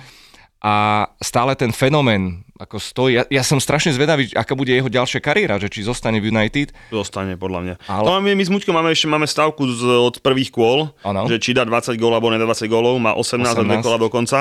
[0.65, 5.21] A stále ten fenomén, ako stojí, ja, ja som strašne zvedavý, aká bude jeho ďalšia
[5.21, 6.73] kariéra, že či zostane v United.
[6.89, 7.75] Zostane, podľa mňa.
[7.85, 8.07] Ale-.
[8.09, 11.29] No, my, my s Muťkom máme ešte máme stavku z, od prvých kôl, Áno.
[11.29, 13.61] že či dá 20 gólov alebo nedá 20 gólov, má 18, 18.
[13.61, 13.85] a 2 18.
[13.85, 14.39] kola dokonca.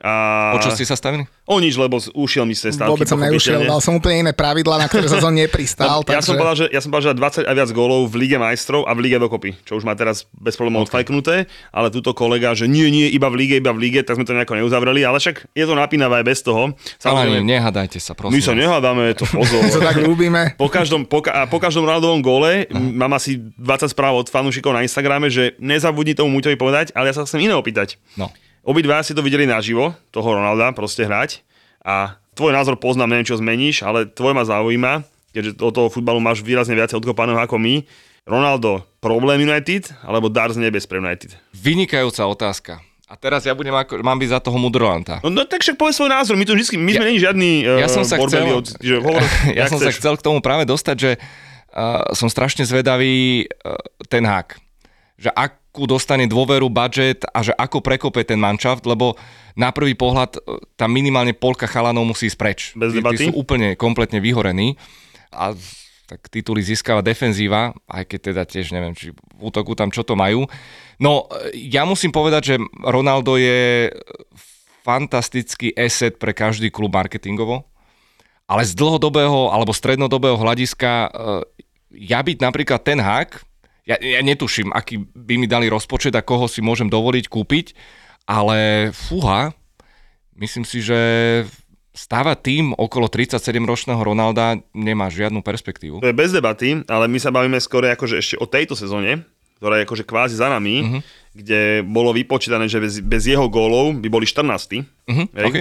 [0.00, 0.56] A...
[0.56, 1.28] O čo ste sa stavili?
[1.44, 2.96] O nič, lebo ušiel mi z tej stavky.
[2.96, 6.00] Vôbec som neušiel, dal som úplne iné pravidla, na ktoré som nepristal.
[6.08, 6.40] Ja som takže...
[6.40, 8.96] povedal, že, ja som povedal, že dá 20 a viac gólov v Lige majstrov a
[8.96, 11.04] v Lige dokopy, čo už má teraz bez problémov okay.
[11.04, 14.24] odfajknuté, ale túto kolega, že nie, nie, iba v Lige, iba v Lige, tak sme
[14.24, 16.72] to nejako neuzavreli, ale však je to napínavé aj bez toho.
[17.04, 18.38] Ale nehádajte sa, prosím.
[18.38, 19.60] my sa nehádame, to pozor.
[19.66, 20.56] My sa tak ľúbime.
[20.56, 24.72] Po každom, po, ka- a po každom Ronaldovom góle mám asi 20 správ od fanúšikov
[24.72, 28.00] na Instagrame, že nezabudni tomu Muťovi povedať, ale ja sa chcem iné opýtať.
[28.16, 28.32] No.
[28.60, 31.40] Obidva si to videli naživo, toho Ronalda proste hrať
[31.80, 35.00] a tvoj názor poznám, neviem čo zmeníš, ale tvoj ma zaujíma,
[35.32, 37.84] keďže do toho futbalu máš výrazne viacej odkopaného ako my.
[38.28, 41.32] Ronaldo, problém United alebo dar z nebes pre United?
[41.56, 42.72] Vynikajúca otázka.
[43.10, 45.18] A teraz ja budem ako, mám byť za toho mudrolanta.
[45.26, 47.50] No, no tak však povedz svoj názor, my tu vždy, my sme Ja- není žiadny
[47.66, 49.18] uh, ja som sa chcel, že hovor,
[49.58, 49.98] ja som sa chceš.
[49.98, 54.60] chcel k tomu práve dostať, že uh, som strašne zvedavý uh, ten hák.
[55.18, 55.32] Že
[55.70, 59.14] akú dostane dôveru, budget a že ako prekope ten manšaft, lebo
[59.54, 62.60] na prvý pohľad uh, tam minimálne polka chalanov musí ísť preč.
[62.74, 63.14] Bez Tí- debaty.
[63.14, 64.74] Tí sú úplne kompletne vyhorení
[65.30, 65.54] a
[66.10, 70.18] tak tituly získava defenzíva, aj keď teda tiež neviem, či v útoku tam čo to
[70.18, 70.50] majú.
[70.98, 73.94] No, e, ja musím povedať, že Ronaldo je
[74.82, 77.62] fantastický asset pre každý klub marketingovo,
[78.50, 81.08] ale z dlhodobého alebo strednodobého hľadiska e,
[82.10, 83.46] ja byť napríklad ten hák,
[83.90, 87.74] ja, ja netuším, aký by mi dali rozpočet a koho si môžem dovoliť kúpiť,
[88.24, 89.50] ale fúha,
[90.38, 90.98] myslím si, že
[91.90, 95.98] stáva tým okolo 37-ročného Ronalda nemá žiadnu perspektívu.
[95.98, 99.26] To je bez debaty, ale my sa bavíme skôr akože ešte o tejto sezóne,
[99.58, 100.86] ktorá je akože kvázi za nami, Mhm.
[100.86, 101.02] uh-huh.
[101.30, 104.86] kde bolo vypočítané, že bez, bez jeho gólov by boli 14.
[105.10, 105.46] Mhm, hej?
[105.46, 105.56] OK.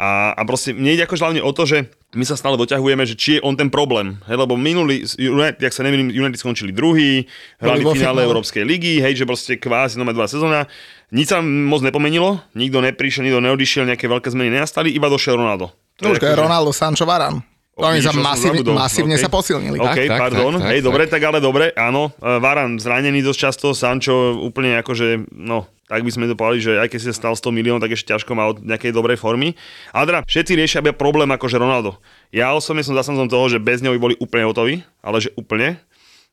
[0.00, 3.14] A, a proste mne ide akože hlavne o to, že my sa stále doťahujeme, že
[3.14, 4.18] či je on ten problém.
[4.24, 8.26] Hej, lebo minulý, United, jak sa nemýlim, United skončili druhý, hrali v finále finále.
[8.26, 10.66] Európskej ligy, hej, že proste kvázi nové dva sezóna.
[11.08, 15.70] Nič sa moc nepomenilo, nikto neprišiel, nikto neodišiel, nejaké veľké zmeny nenastali, iba došiel Ronaldo.
[15.96, 17.42] To No je akože- Ronaldo, Sancho, Varan.
[17.74, 19.22] Oni sa masívne, masívne OK.
[19.22, 19.78] sa posilnili.
[19.78, 20.52] OK, Tak, tak, pardon.
[20.52, 20.84] tak, tak, Hej, tak.
[20.84, 22.12] dobre, tak ale dobre, áno.
[22.12, 26.78] E, Varan zranený dosť často, Sancho úplne akože, no, tak by sme to povedali, že
[26.78, 29.58] aj keď si stal 100 miliónov, tak ešte ťažko má od nejakej dobrej formy.
[29.90, 31.98] Ale teda všetci riešia problém akože Ronaldo.
[32.30, 35.82] Ja osobne som zastancom toho, že bez neho by boli úplne hotoví, ale že úplne.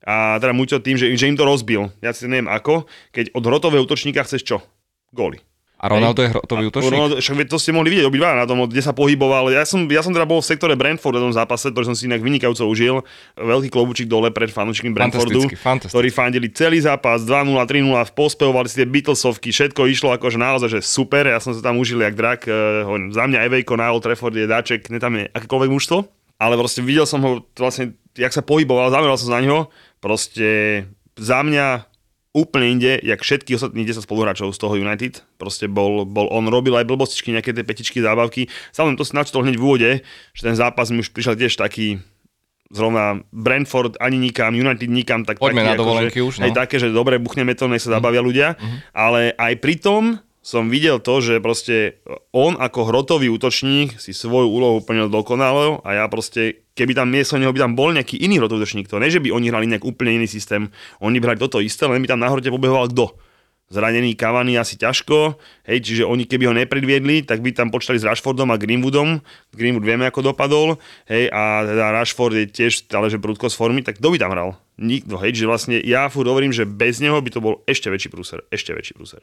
[0.05, 1.89] A teda Muťo tým, že, že im to rozbil.
[2.05, 4.57] Ja si neviem ako, keď od hrotového útočníka chceš čo?
[5.09, 5.41] Góly.
[5.77, 6.89] A Ronaldo je hrotový útočník?
[6.89, 9.53] Ronaldo, však to ste mohli vidieť obidva na tom, kde sa pohyboval.
[9.53, 12.09] Ja som, ja som teda bol v sektore Brentford v tom zápase, ktorý som si
[12.09, 13.05] inak vynikajúco užil.
[13.37, 15.93] Veľký klobúčik dole pred fanúčikmi Brentfordu, Fantasticky, fantasticky.
[15.93, 20.79] ktorí fandili celý zápas 2-0, 3-0, pospehovali si tie Beatlesovky, všetko išlo akože naozaj, že
[20.81, 21.29] super.
[21.29, 22.49] Ja som sa tam užil jak drak.
[22.49, 25.97] eh, hovorím, za mňa Evejko na Old Trafford je dáček, ne tam je akékoľvek mužstvo.
[26.41, 29.69] Ale proste videl som ho vlastne, jak sa pohyboval, zameral som za neho.
[30.01, 30.85] Proste
[31.17, 31.85] za mňa
[32.37, 35.25] úplne inde, jak všetky ostatní 10 spoluhráčov z toho United.
[35.41, 38.45] Proste bol, bol on robil aj blbostičky, nejaké tie petičky, zábavky.
[38.77, 39.91] Samozrejme, to si načítol hneď v úvode,
[40.37, 41.97] že ten zápas mi už prišiel tiež taký
[42.69, 46.43] zrovna Brentford ani nikam, United nikam, tak Poďme taký, na dovolenky že, už, no.
[46.45, 48.59] Aj také, že dobre, buchneme to, nech sa zabavia ľudia,
[48.91, 50.03] ale aj pri tom
[50.43, 51.99] som videl to, že proste
[52.31, 57.41] on ako hrotový útočník si svoju úlohu plnil dokonalo a ja proste, keby tam miesto
[57.41, 59.81] neho by tam bol nejaký iný hrotový útočník, to ne, že by oni hrali nejak
[59.81, 60.69] úplne iný systém,
[61.01, 63.17] oni by hrali toto isté, len by tam na hrote pobehoval kto?
[63.67, 65.35] Zranený Cavani asi ťažko,
[65.67, 69.19] hej, čiže oni keby ho nepredviedli, tak by tam počítali s Rashfordom a Greenwoodom.
[69.51, 70.79] Greenwood vieme, ako dopadol,
[71.11, 74.31] hej, a teda Rashford je tiež stále, že prudko z formy, tak kto by tam
[74.31, 74.55] hral?
[74.79, 78.07] Nikto, hej, že vlastne ja furt hovorím, že bez neho by to bol ešte väčší
[78.07, 79.19] prúser, ešte väčší prúser.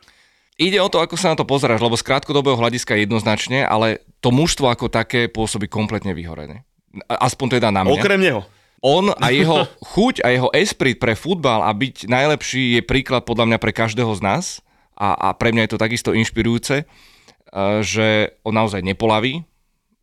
[0.60, 4.28] Ide o to, ako sa na to pozeráš, lebo z krátkodobého hľadiska jednoznačne, ale to
[4.28, 6.68] mužstvo ako také pôsobí kompletne vyhorené.
[7.08, 7.94] Aspoň teda na mňa.
[7.94, 8.40] Okrem neho.
[8.84, 13.54] On a jeho chuť a jeho esprit pre futbal a byť najlepší je príklad podľa
[13.54, 14.44] mňa pre každého z nás
[14.94, 19.42] a, a pre mňa je to takisto inšpirujúce, eh, že on naozaj nepolaví,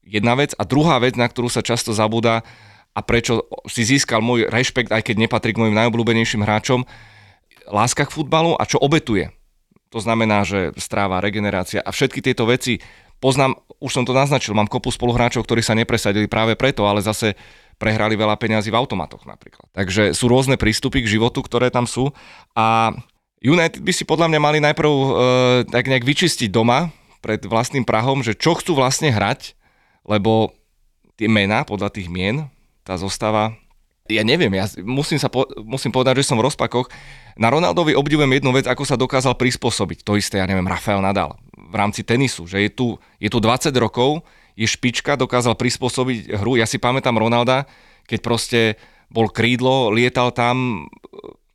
[0.06, 0.52] jedna vec.
[0.58, 2.44] A druhá vec, na ktorú sa často zabúda
[2.92, 6.84] a prečo si získal môj rešpekt, aj keď nepatrí k mojim najobľúbenejším hráčom,
[7.72, 9.32] láska k futbalu a čo obetuje.
[9.92, 12.80] To znamená, že stráva, regenerácia a všetky tieto veci
[13.22, 17.38] poznám, už som to naznačil, mám kopu spoluhráčov, ktorí sa nepresadili práve preto, ale zase
[17.78, 19.70] prehrali veľa peňazí v automatoch napríklad.
[19.74, 22.10] Takže sú rôzne prístupy k životu, ktoré tam sú
[22.58, 22.94] a
[23.42, 25.10] United by si podľa mňa mali najprv e,
[25.74, 26.94] tak nejak vyčistiť doma
[27.26, 29.58] pred vlastným Prahom, že čo chcú vlastne hrať,
[30.06, 30.54] lebo
[31.18, 32.46] tie mená podľa tých mien,
[32.86, 33.58] tá zostava,
[34.06, 36.90] ja neviem, ja musím, sa po, musím povedať, že som v rozpakoch.
[37.34, 40.06] Na Ronaldovi obdivujem jednu vec, ako sa dokázal prispôsobiť.
[40.06, 41.34] To isté, ja neviem, Rafael Nadal
[41.72, 42.88] v rámci tenisu, že je tu,
[43.24, 44.28] je tu 20 rokov,
[44.60, 46.60] je špička, dokázal prispôsobiť hru.
[46.60, 47.64] Ja si pamätám Ronalda,
[48.04, 48.60] keď proste
[49.08, 50.88] bol krídlo, lietal tam,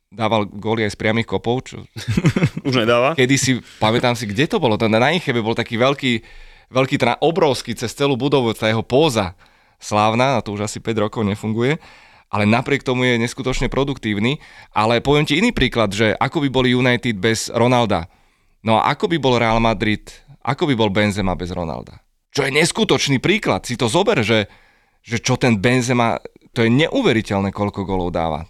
[0.09, 1.85] dával góly aj z priamých kopov, čo
[2.67, 3.13] Už nedáva.
[3.13, 6.13] kedy si, pamätám si, kde to bolo, to na Inchebe bol taký veľký,
[6.73, 9.37] veľký, teda obrovský cez celú budovu, tá jeho póza
[9.77, 11.77] slávna, a to už asi 5 rokov nefunguje,
[12.27, 14.41] ale napriek tomu je neskutočne produktívny.
[14.75, 18.11] Ale poviem ti iný príklad, že ako by boli United bez Ronalda.
[18.67, 20.11] No a ako by bol Real Madrid,
[20.43, 22.03] ako by bol Benzema bez Ronalda.
[22.35, 23.63] Čo je neskutočný príklad.
[23.63, 24.51] Si to zober, že,
[24.99, 26.19] že čo ten Benzema,
[26.51, 28.43] to je neuveriteľné, koľko golov dáva.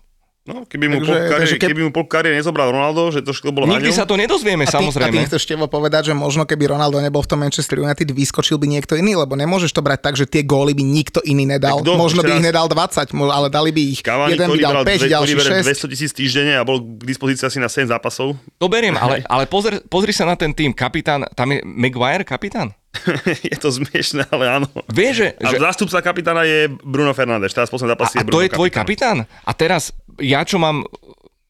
[0.48, 3.52] No, keby mu, Takže- pol kariéry, takže keby mu kariéry nezobral Ronaldo, že to všetko
[3.52, 5.20] bolo Nikdy sa to nedozvieme, A ty, a ty samozrejme.
[5.20, 8.96] nechceš Števo povedať, že možno keby Ronaldo nebol v tom Manchester United, vyskočil by niekto
[8.96, 11.84] iný, lebo nemôžeš to brať tak, že tie góly by nikto iný nedal.
[11.84, 12.00] Kto?
[12.00, 12.48] Možno by ich raz.
[12.48, 14.00] nedal 20, mo- ale dali by ich.
[14.00, 15.68] Cavani, Jeden by dal bral 5, dve- ktorý ďalší bere 6.
[15.68, 18.40] 200 tisíc týždenne a bol k dispozícii asi na 7 zápasov.
[18.56, 20.72] To beriem, ale, ale pozri, pozri sa na ten tým.
[20.72, 22.72] Kapitán, tam je Maguire kapitán?
[23.52, 24.68] je to zmiešné, ale áno.
[24.90, 25.28] Vieš, že...
[25.42, 27.54] A že zástupca kapitána je Bruno Fernández.
[27.54, 29.18] Teraz posledný zápas a, je to Bruno je tvoj kapitán?
[29.46, 30.84] A teraz, ja čo mám...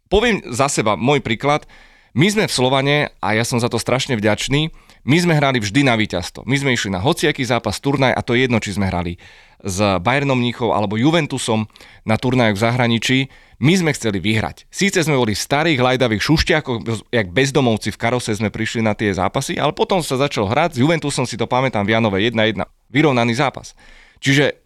[0.07, 1.67] Poviem za seba, môj príklad.
[2.15, 4.71] My sme v Slovane, a ja som za to strašne vďačný,
[5.07, 6.43] my sme hrali vždy na víťazstvo.
[6.47, 9.19] My sme išli na hociaký zápas, turnaj, a to je jedno, či sme hrali
[9.63, 11.65] s Bayernom Mníchov alebo Juventusom
[12.06, 13.17] na turnajoch v zahraničí.
[13.58, 14.70] My sme chceli vyhrať.
[14.70, 19.10] Síce sme boli v starých lajdavých šušťakoch, jak bezdomovci v karose sme prišli na tie
[19.10, 20.78] zápasy, ale potom sa začal hrať.
[20.78, 22.62] S Juventusom si to pamätám v Janove 1-1.
[22.93, 23.74] Vyrovnaný zápas.
[24.22, 24.62] Čiže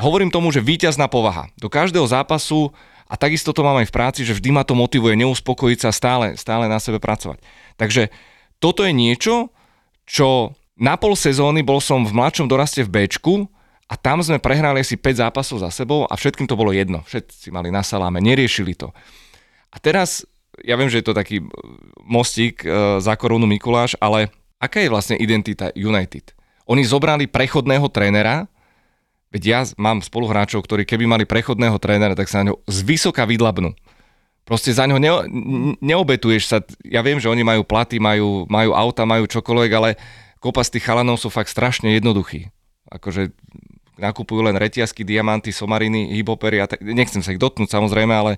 [0.00, 1.52] hovorím tomu, že víťazná povaha.
[1.60, 2.72] Do každého zápasu
[3.04, 6.32] a takisto to mám aj v práci, že vždy ma to motivuje neuspokojiť sa stále,
[6.40, 7.44] stále na sebe pracovať.
[7.76, 8.08] Takže
[8.56, 9.52] toto je niečo,
[10.08, 13.52] čo na pol sezóny bol som v mladšom doraste v Bčku
[13.92, 17.04] a tam sme prehrali asi 5 zápasov za sebou a všetkým to bolo jedno.
[17.04, 18.88] Všetci mali na saláme, neriešili to.
[19.68, 20.24] A teraz,
[20.64, 21.44] ja viem, že je to taký
[22.00, 26.32] mostík e, za korunu Mikuláš, ale aká je vlastne identita United?
[26.64, 28.48] Oni zobrali prechodného trénera,
[29.32, 33.24] Veď ja mám spoluhráčov, ktorí keby mali prechodného trénera, tak sa na ňo z vysoka
[33.24, 33.72] vydlabnú.
[34.44, 35.08] Proste za ňo ne,
[35.80, 36.60] neobetuješ sa.
[36.84, 39.96] Ja viem, že oni majú platy, majú, majú auta, majú čokoľvek, ale
[40.36, 42.52] kopa z tých chalanov sú fakt strašne jednoduchí.
[42.92, 43.32] Akože
[44.02, 46.82] nakupujú len reťazky, diamanty, somariny, hibopery a tak.
[46.82, 48.32] Nechcem sa ich dotknúť samozrejme, ale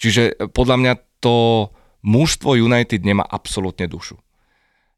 [0.00, 1.68] čiže podľa mňa to
[2.00, 4.16] mužstvo United nemá absolútne dušu.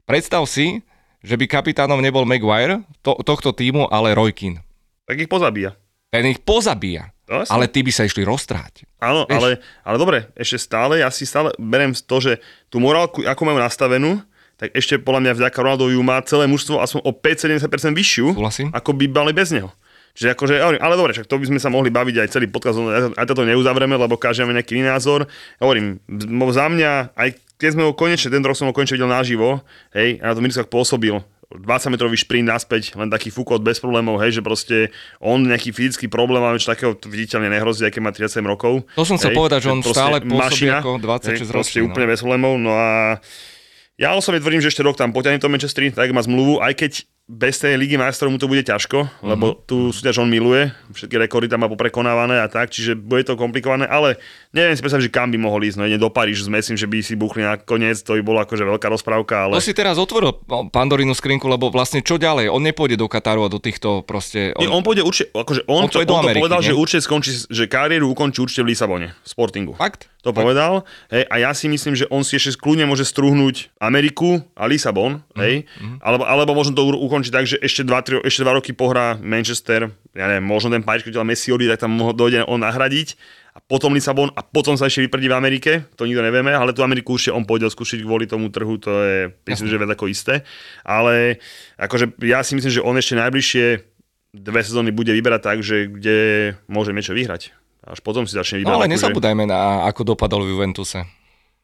[0.06, 0.86] Predstav si,
[1.20, 4.62] že by kapitánom nebol Maguire to, tohto týmu, ale Roy Keane.
[5.04, 5.74] Tak ich pozabíja.
[6.10, 7.10] Ten ich pozabíja.
[7.30, 7.46] No.
[7.46, 8.82] Ale ty by sa išli roztráť.
[8.98, 9.38] Áno, Vieš.
[9.38, 9.48] ale,
[9.86, 14.18] ale dobre, ešte stále, ja si stále berem to, že tú morálku, ako majú nastavenú,
[14.60, 18.68] tak ešte podľa mňa vďaka Ronaldovi má celé mužstvo aspoň o 5-70% vyššiu, Súhlasím.
[18.76, 19.72] ako by mali bez neho.
[20.12, 22.92] Čiže akože, ale dobre, však to by sme sa mohli baviť aj celý podcast, no,
[23.16, 25.24] aj toto neuzavreme, lebo každý nejaký iný názor.
[25.62, 26.02] Hovorím,
[26.52, 29.64] za mňa, aj keď sme ho konečne, ten rok som ho konečne videl naživo,
[29.96, 31.16] hej, a na to Mirskak pôsobil,
[31.50, 34.76] 20-metrový šprint naspäť, len taký fúkot bez problémov, hej, že proste
[35.18, 38.86] on nejaký fyzický problém, ale takého viditeľne nehrozí, keď má 37 rokov.
[38.94, 41.78] To som chcel hej, povedať, že on proste stále pôsobí ako 26 hej, proste ročný,
[41.80, 41.86] no.
[41.90, 43.18] úplne bez problémov, no a
[44.00, 46.92] ja osobne tvrdím, že ešte rok tam potiahne to Manchester, tak má zmluvu, aj keď
[47.30, 49.56] bez tej Ligy majstrov mu to bude ťažko, lebo Mhm.
[49.64, 53.84] tú súťaž on miluje, všetky rekordy tam má poprekonávané a tak, čiže bude to komplikované,
[53.84, 54.18] ale
[54.50, 56.98] neviem si predstaviť, že kam by mohol ísť, no ide do Paríž, myslím, že by
[56.98, 59.54] si buchli na koniec, to by bolo akože veľká rozprávka, ale...
[59.54, 62.48] To si teraz otvoril no, Pandorínu skrinku, lebo vlastne čo ďalej?
[62.48, 64.50] On nepôjde do Kataru a do týchto proste...
[64.56, 66.66] Nie, on pôjde určite, akože on, On to, on to Ameriky, povedal, nie?
[66.66, 69.72] že určite skončí, že kariéru ukončí určite v Lisabone, v Sportingu.
[69.72, 70.10] Fakt?
[70.20, 70.84] To povedal.
[71.08, 75.24] Hej, a ja si myslím, že on si ešte kľudne môže strúhnuť Ameriku a Lisabon,
[75.34, 78.56] hej, Mhm, alebo, alebo možno to u- ukončiť tak, že ešte dva, tri, ešte dva
[78.56, 82.48] roky pohrá Manchester, ja neviem, možno ten Paríž, keď Messi odíde, tak tam mohol dojde
[82.48, 83.20] on nahradiť
[83.52, 86.80] a potom Lisabon a potom sa ešte vyprdí v Amerike, to nikto nevieme, ale tú
[86.80, 89.18] Ameriku určite on pôjde skúšiť kvôli tomu trhu, to je,
[89.52, 90.46] myslím, že viac ako isté.
[90.86, 91.36] Ale
[91.76, 93.64] akože ja si myslím, že on ešte najbližšie
[94.32, 96.18] dve sezóny bude vyberať tak, že kde
[96.70, 97.52] môže niečo vyhrať.
[97.84, 98.70] Až potom si začne vyberať.
[98.70, 101.04] No ale akože- nezabúdajme na ako dopadol v Juventuse.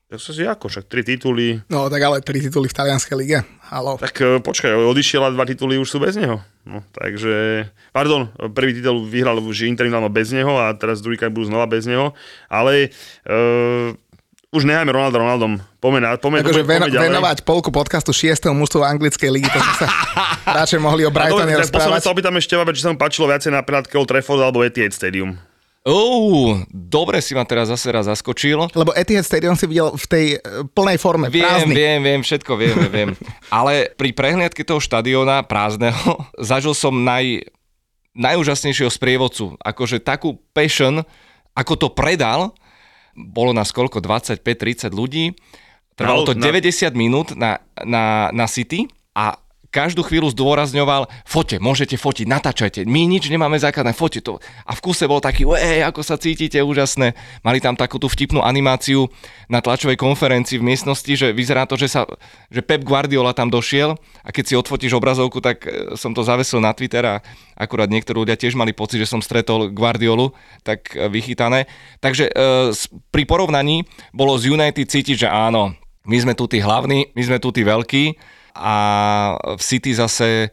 [0.07, 1.67] Tak sa si ako, však tri tituly.
[1.67, 3.43] No tak ale tri tituly v talianskej lige.
[3.67, 3.99] Halo.
[3.99, 6.39] Tak e, počkaj, odišiel a dva tituly už sú bez neho.
[6.63, 11.51] No, takže, pardon, prvý titul vyhral už Inter Milano bez neho a teraz druhýkrát budú
[11.51, 12.15] znova bez neho,
[12.47, 12.95] ale
[13.27, 13.99] uh,
[14.55, 15.53] už nehajme Ronaldo Ronaldom.
[15.83, 18.47] Poďme, na, poďme, Akože poďme, ven, poďme venovať polku podcastu 6.
[18.55, 19.87] mužstvu anglickej ligy, to sme sa
[20.63, 22.03] radšej mohli o Brightone teraz posledne rozprávať.
[22.07, 25.35] sa opýtam ešte, či sa mu páčilo viacej napríklad Old Trafford alebo Etihad Stadium.
[25.87, 28.59] Uú, dobre si ma teraz zase raz zaskočil.
[28.75, 31.73] Lebo Etihad Stadium si videl v tej e, plnej forme, Viem, prázdny.
[31.73, 33.11] viem, viem, všetko viem, viem.
[33.49, 37.47] Ale pri prehliadke toho štadióna prázdneho zažil som naj,
[38.13, 39.55] najúžasnejšieho sprievodcu.
[39.57, 41.07] Akože takú passion,
[41.55, 42.51] ako to predal,
[43.15, 45.39] bolo nás koľko, 25-30 ľudí.
[45.95, 49.39] Trvalo to Na- 90 minút na, na, na City a
[49.77, 54.41] každú chvíľu zdôrazňoval, fote, môžete fotiť, natáčajte, my nič nemáme zakázané, fote to.
[54.65, 57.13] A v kuse bol taký, ej, ako sa cítite, úžasné.
[57.45, 59.13] Mali tam takú tú vtipnú animáciu
[59.53, 62.09] na tlačovej konferencii v miestnosti, že vyzerá to, že, sa,
[62.49, 66.57] že Pep Guardiola tam došiel a keď si odfotíš obrazovku, tak e, som to zavesil
[66.65, 67.21] na Twitter a
[67.53, 70.33] akurát niektorí ľudia tiež mali pocit, že som stretol Guardiolu,
[70.65, 71.69] tak e, vychytané.
[72.01, 72.73] Takže e,
[73.13, 73.85] pri porovnaní
[74.17, 77.67] bolo z United cítiť, že áno, my sme tu tí hlavní, my sme tu tí
[77.67, 78.75] veľkí a
[79.57, 80.51] v City zase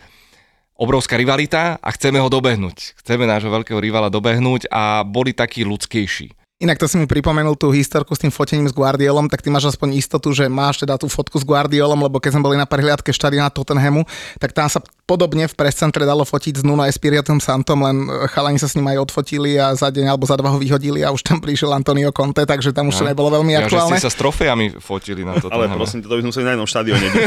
[0.78, 3.00] obrovská rivalita a chceme ho dobehnúť.
[3.00, 6.36] Chceme nášho veľkého rivala dobehnúť a boli takí ľudskejší.
[6.64, 9.76] Inak to si mi pripomenul tú historku s tým fotením s Guardiolom, tak ty máš
[9.76, 13.12] aspoň istotu, že máš teda tú fotku s Guardiolom, lebo keď sme boli na prehliadke
[13.12, 14.08] štadiona Tottenhamu,
[14.40, 18.56] tak tam sa podobne v prescentre dalo fotiť s Nuno Espiritom Santom, len e, chalani
[18.56, 21.28] sa s ním aj odfotili a za deň alebo za dva ho vyhodili a už
[21.28, 24.00] tam prišiel Antonio Conte, takže tam už to nebolo veľmi Ja, aktuálne.
[24.00, 25.52] ste sa s trofejami fotili na to.
[25.52, 27.08] Ale prosím, ťa, to by sme museli na jednom štadióne.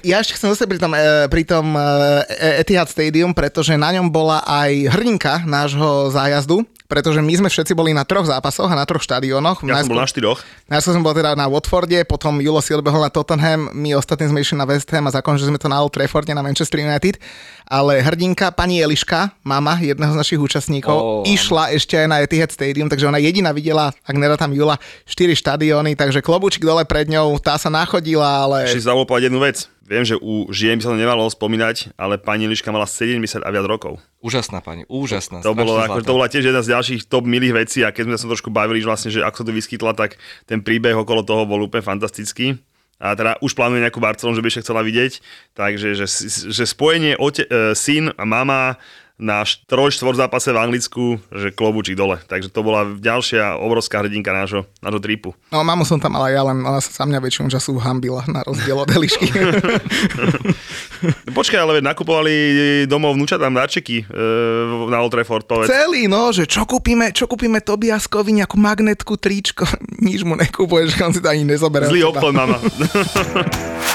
[0.00, 1.80] Ja ešte chcem zase pri tom, e, pri tom e,
[2.64, 7.92] Etihad Stadium, pretože na ňom bola aj hrdinka nášho zájazdu, pretože my sme všetci boli
[7.92, 9.60] na troch zápasoch a na troch štadiónoch.
[9.62, 10.40] Ja som bol na štyroch.
[10.66, 14.40] Najskôr som bol teda na Watforde, potom Julo si odbehol na Tottenham, my ostatní sme
[14.40, 17.16] išli na West Ham a zakončili sme to na Old Trafforde na Manchester United.
[17.70, 22.50] Ale hrdinka, pani Eliška, mama jedného z našich účastníkov, oh, išla ešte aj na Etihad
[22.50, 24.74] Stadium, takže ona jediná videla, ak nedá tam Jula,
[25.06, 28.66] 4 štadióny, takže klobúčik dole pred ňou, tá sa nachodila, ale...
[28.66, 29.70] Ešte povedať jednu vec.
[29.90, 33.50] Viem, že u žien by sa to nemalo spomínať, ale pani Liška mala 70 a
[33.50, 33.98] viac rokov.
[34.22, 35.42] Úžasná pani, úžasná.
[35.42, 38.16] To, bolo, ako, to bola tiež jedna z ďalších top milých vecí a keď sme
[38.18, 40.14] sa trošku bavili, že vlastne, že ako sa to vyskytla, tak
[40.46, 42.54] ten príbeh okolo toho bol úplne fantastický.
[43.00, 45.12] A teda už plánuje nejakú Barcelonu, že by ešte chcela vidieť.
[45.56, 46.06] Takže že,
[46.52, 48.76] že spojenie ote, e, syn a mama
[49.20, 52.18] na št- troj, štvor zápase v Anglicku, že klobúčik dole.
[52.24, 55.36] Takže to bola ďalšia obrovská hrdinka nášho, nášho tripu.
[55.52, 58.80] No mamu som tam ale ja len, ona sa mňa väčšinu času hambila na rozdiel
[58.80, 59.28] od Elišky.
[61.36, 62.32] Počkaj, ale nakupovali
[62.88, 64.06] domov vnúčatám darčeky e,
[64.88, 65.68] na Old Trafford, povedz.
[65.68, 69.68] Celý, no, že čo kúpime, čo kúpime Tobiaskovi, nejakú magnetku, tričko,
[70.06, 71.88] nič mu nekúpuješ, on si to ani nezoberie.
[71.88, 72.56] Zlý obchod, mama.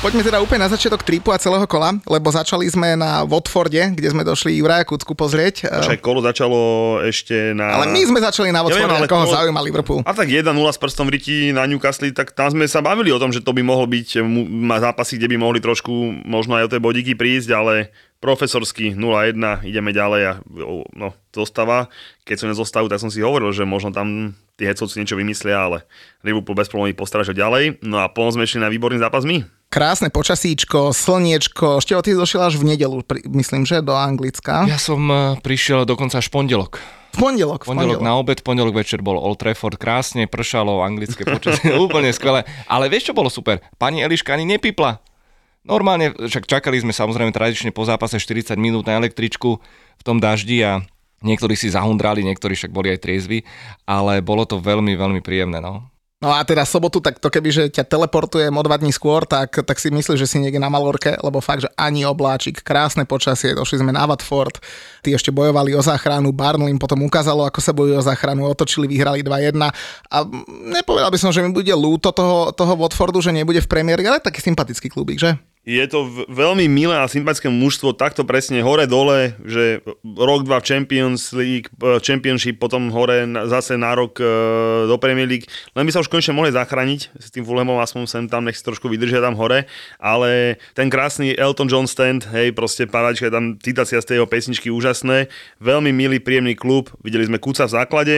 [0.00, 4.08] Poďme teda úplne na začiatok tripu a celého kola, lebo začali sme na Watforde, kde
[4.08, 5.68] sme došli Juraja Kucku pozrieť.
[5.68, 6.56] Však kolo začalo
[7.04, 7.76] ešte na...
[7.76, 10.00] Ale my sme začali na Ja Watforde, ale ako ho kolo- zaujíma Liverpool.
[10.08, 13.20] A tak 1-0 s prstom v riti na Newcastle, tak tam sme sa bavili o
[13.20, 14.24] tom, že to by mohol byť
[14.80, 15.92] zápasy, kde by mohli trošku
[16.24, 17.92] možno aj o tie bodíky prísť, ale
[18.24, 19.36] profesorský 0-1,
[19.68, 20.32] ideme ďalej a
[20.96, 21.92] no, zostava.
[22.24, 25.84] Keď som nezostavu, tak som si hovoril, že možno tam tí hecovci niečo vymyslia, ale
[26.24, 27.84] Liverpool bez problémov postaraže ďalej.
[27.84, 29.59] No a potom sme išli na výborný zápas my.
[29.70, 34.66] Krásne počasíčko, slniečko, ešte ty došiel až v nedelu, myslím, že do Anglicka.
[34.66, 36.82] Ja som eh, prišiel dokonca až pondelok.
[37.14, 38.02] V pondelok, v Pondelok pondelok.
[38.02, 42.42] na obed, pondelok večer bol Old Trafford, krásne, pršalo, anglické počasie, úplne skvelé.
[42.66, 43.62] Ale vieš, čo bolo super?
[43.78, 44.98] Pani Eliška ani nepipla.
[45.62, 49.62] Normálne, však čakali sme samozrejme tradične po zápase 40 minút na električku
[49.98, 50.82] v tom daždi a
[51.20, 53.44] Niektorí si zahundrali, niektorí však boli aj triezvi,
[53.84, 55.60] ale bolo to veľmi, veľmi príjemné.
[55.60, 55.84] No.
[56.20, 59.64] No a teda sobotu, tak to keby, že ťa teleportujem o dva dní skôr, tak,
[59.64, 63.56] tak si myslíš, že si niekde na Malorke, lebo fakt, že ani obláčik, krásne počasie,
[63.56, 64.60] došli sme na Watford,
[65.00, 68.84] tí ešte bojovali o záchranu, Barnley im potom ukázalo, ako sa bojujú o záchranu, otočili,
[68.84, 69.64] vyhrali 2-1
[70.12, 70.16] a
[70.76, 74.20] nepovedal by som, že mi bude lúto toho, toho Watfordu, že nebude v premiéri, ale
[74.20, 75.40] taký sympatický klubík, že?
[75.60, 81.36] Je to veľmi milé a sympatické mužstvo, takto presne hore-dole, že rok, dva v Champions
[81.36, 84.24] League, eh, Championship, potom hore zase na rok e,
[84.88, 85.44] do Premier League.
[85.76, 88.64] Len by sa už konečne mohli zachrániť s tým Fulhamom, aspoň sem tam, nech si
[88.64, 89.68] trošku vydržia tam hore,
[90.00, 94.68] ale ten krásny Elton John stand, hej, proste paráčka, tam citácia z tej jeho pesničky
[94.72, 95.28] úžasné,
[95.60, 98.16] veľmi milý, príjemný klub, videli sme Kuca v základe,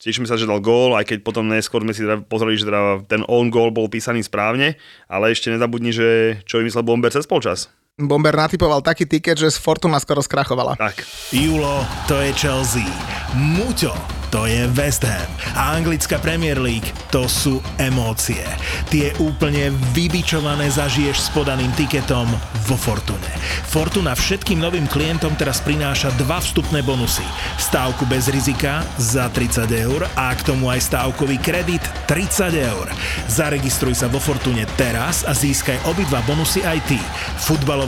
[0.00, 3.04] Tešíme sa, že dal gól, aj keď potom neskôr sme si teda pozreli, že teda
[3.04, 4.80] ten own goal bol písaný správne,
[5.12, 7.68] ale ešte nezabudni, že čo vymyslel Bomber cez polčas.
[8.06, 10.76] Bomber natypoval taký tiket, že Fortuna skoro skrachovala.
[10.78, 11.04] Tak.
[11.34, 12.86] Julo, to je Chelsea.
[13.34, 13.92] Muťo,
[14.30, 15.30] to je West Ham.
[15.58, 18.42] A anglická Premier League, to sú emócie.
[18.86, 22.30] Tie úplne vybičované zažiješ s podaným tiketom
[22.70, 23.30] vo Fortune.
[23.66, 27.26] Fortuna všetkým novým klientom teraz prináša dva vstupné bonusy.
[27.58, 32.86] Stávku bez rizika za 30 eur a k tomu aj stávkový kredit 30 eur.
[33.26, 36.98] Zaregistruj sa vo Fortune teraz a získaj obidva bonusy aj ty.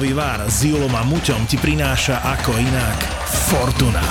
[0.03, 2.99] Futbalový vár s Julom a Muťom ti prináša ako inak
[3.47, 4.03] Fortuna.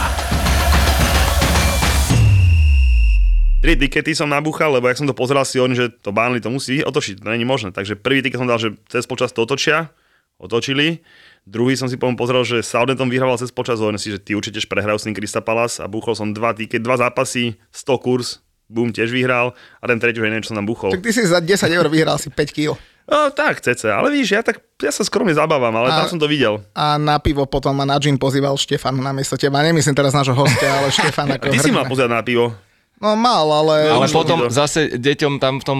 [3.60, 6.48] Tri tikety som nabúchal, lebo jak som to pozeral si oni, že to Burnley to
[6.48, 7.76] musí otočiť, to není možné.
[7.76, 9.92] Takže prvý tiket som dal, že cez počas to otočia,
[10.39, 11.04] otočili.
[11.44, 14.64] Druhý som si potom pozrel, že Southampton vyhrával cez počas, hovorím si, že ty určite
[14.64, 18.39] prehrajú s tým Krista Palace a búchol som dva tiket, dva zápasy, 100 kurz,
[18.72, 19.52] bum, tiež vyhral
[19.84, 20.96] a ten tretí už neviem, čo som tam búchol.
[20.96, 22.80] Tak ty si za 10 eur vyhral si 5 kg.
[23.12, 26.20] No, tak, cece, ale vidíš, ja, tak, ja sa skromne zabávam, ale A- tam som
[26.20, 26.64] to videl.
[26.72, 29.59] A na pivo potom ma na gin pozýval Štefan namiesto teba.
[29.59, 31.76] Nemyslím teraz nášho hostia, ale Štefan ako Ty si hrdina.
[31.76, 32.55] mal pozerať na pivo.
[33.01, 33.91] No mal, ale...
[33.91, 34.53] Ale to potom videl.
[34.53, 35.80] zase deťom tam v tom,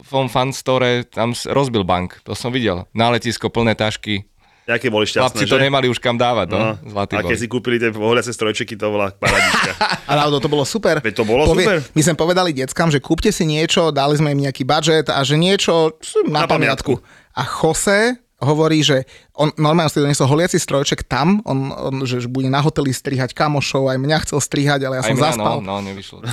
[0.00, 2.22] v tom fan store tam rozbil bank.
[2.24, 2.86] To som videl.
[2.96, 4.24] Na letisko plné tašky.
[4.62, 5.64] Jaké boli šťastné, Chlapci to že?
[5.64, 6.58] nemali už kam dávať, no.
[6.58, 7.42] No, Zlatý a keď boli.
[7.42, 9.74] si kúpili tie pohľadacie strojčeky, to bola paradička.
[10.06, 10.98] A náhodou to bolo super.
[10.98, 11.82] Veď to bolo super.
[11.88, 15.34] My sme povedali deckám, že kúpte si niečo, dali sme im nejaký budget a že
[15.34, 16.94] niečo na, Na pamiatku.
[16.94, 17.32] pamiatku.
[17.32, 19.02] A Jose hovorí, že
[19.32, 23.86] on normálne si doniesol holiaci strojček tam, on, on že bude na hoteli strihať kamošov,
[23.86, 25.56] aj mňa chcel strihať, ale ja Aj som mňa, zaspal.
[25.58, 26.18] no, no, nevyšlo.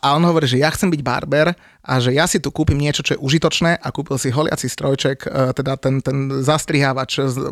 [0.00, 3.00] A on hovorí, že ja chcem byť barber a že ja si tu kúpim niečo,
[3.00, 7.48] čo je užitočné a kúpil si holiaci strojček, e, teda ten, ten zastrihávač z e,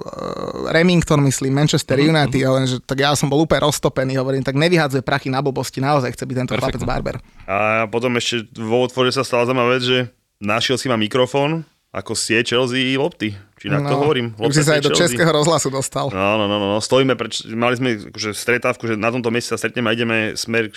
[0.67, 4.55] Remington, myslím, Manchester Mhm, United, hovorím, že tak ja som bol úplne roztopený, hovorím, tak
[4.55, 6.89] nevyhádzuje prachy na blbosti, naozaj chce byť tento chlapec Perfektné.
[6.89, 7.17] barber.
[7.45, 9.99] A potom ešte vo otvore sa stala zaujímavá vec, že
[10.39, 13.33] našiel si ma mikrofón, ako sie Chelsea lopty.
[13.57, 14.37] Či na to hovorím?
[14.37, 15.17] No, Už si sa aj do Chelsea.
[15.17, 16.09] českého rozhlasu dostal.
[16.09, 16.79] No, no, no, no, no.
[16.79, 20.69] stojíme, preč, mali sme akože stretávku, že na tomto mieste sa stretneme a ideme smer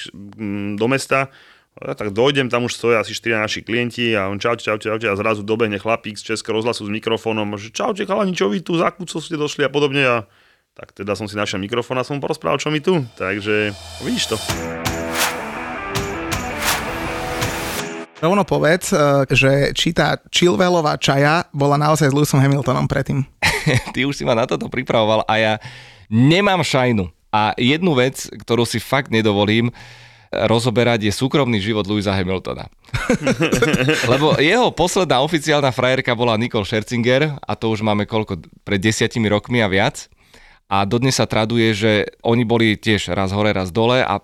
[0.73, 1.27] do mesta.
[1.71, 5.07] Ja tak dojdem, tam už stoja asi 4 naši klienti a on čaute, čaute, čaute
[5.07, 8.59] a zrazu dobehne chlapík z českého rozhlasu s mikrofónom a že čaute chalani, čo vy
[8.59, 10.17] tu, za kúco ste došli a podobne a
[10.75, 12.99] tak teda som si našiel mikrofón a som mu porozprával, čo mi tu.
[13.15, 13.71] Takže
[14.03, 14.37] vidíš to.
[18.19, 23.23] Rovno povedz, e, že či tá Chilwellová čaja bola naozaj s Lewisom Hamiltonom predtým.
[23.95, 25.53] Ty už si ma na toto pripravoval a ja
[26.11, 27.07] nemám šajnu.
[27.31, 29.71] A jednu vec, ktorú si fakt nedovolím,
[30.31, 32.71] rozoberať je súkromný život Louisa Hamiltona.
[34.11, 39.27] Lebo jeho posledná oficiálna frajerka bola Nicole Scherzinger a to už máme koľko, pred desiatimi
[39.27, 40.07] rokmi a viac.
[40.71, 44.23] A dodnes sa traduje, že oni boli tiež raz hore, raz dole a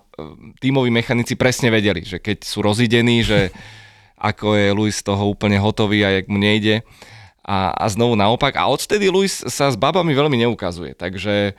[0.64, 3.52] tímoví mechanici presne vedeli, že keď sú rozidení, že
[4.16, 6.80] ako je Luis z toho úplne hotový a jak mu nejde.
[7.44, 8.56] A, a znovu naopak.
[8.56, 11.56] A odtedy Luis sa s babami veľmi neukazuje, takže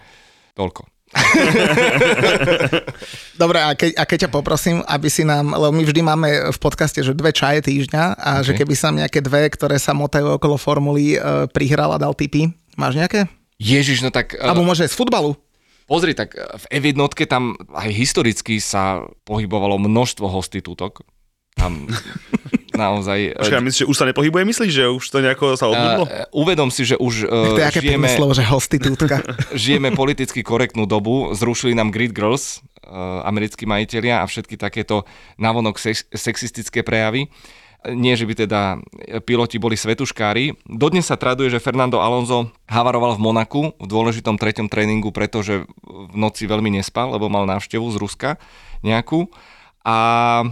[0.57, 0.89] toľko.
[3.41, 6.57] Dobre, a keď, a keď ťa poprosím, aby si nám, lebo my vždy máme v
[6.61, 8.45] podcaste, že dve čaje týždňa a okay.
[8.45, 12.53] že keby sa nejaké dve, ktoré sa motajú okolo formuly, e, prihral a dal tipy.
[12.77, 13.25] Máš nejaké?
[13.59, 14.37] Ježiš, no tak...
[14.39, 15.35] Alebo Uh, môže z futbalu.
[15.89, 16.95] pozri, tak eh, v F1
[17.27, 21.01] tam aj historicky sa pohybovalo množstvo hostitútok.
[21.57, 21.89] Tam
[22.79, 23.35] naozaj...
[23.35, 26.07] eh, Počkaj, myslíš, že už sa nepohybuje, myslíš, že už to nejako sa odbudlo?
[26.07, 29.19] Uh, uvedom si, že už uh, To je aké žijeme, slovo, že hostitútka.
[29.59, 31.35] žijeme politicky korektnú dobu.
[31.35, 35.03] Zrušili nám Grid Girls, uh, americkí majiteľia a všetky takéto
[35.35, 37.27] navonok sex- sexistické prejavy.
[37.87, 38.61] Nie, že by teda
[39.23, 40.67] piloti boli svetuškári.
[40.67, 46.11] Dodnes sa traduje, že Fernando Alonso havaroval v Monaku v dôležitom treťom tréningu, pretože v
[46.11, 48.29] noci veľmi nespal, lebo mal návštevu z Ruska
[48.83, 49.31] nejakú.
[49.87, 50.43] A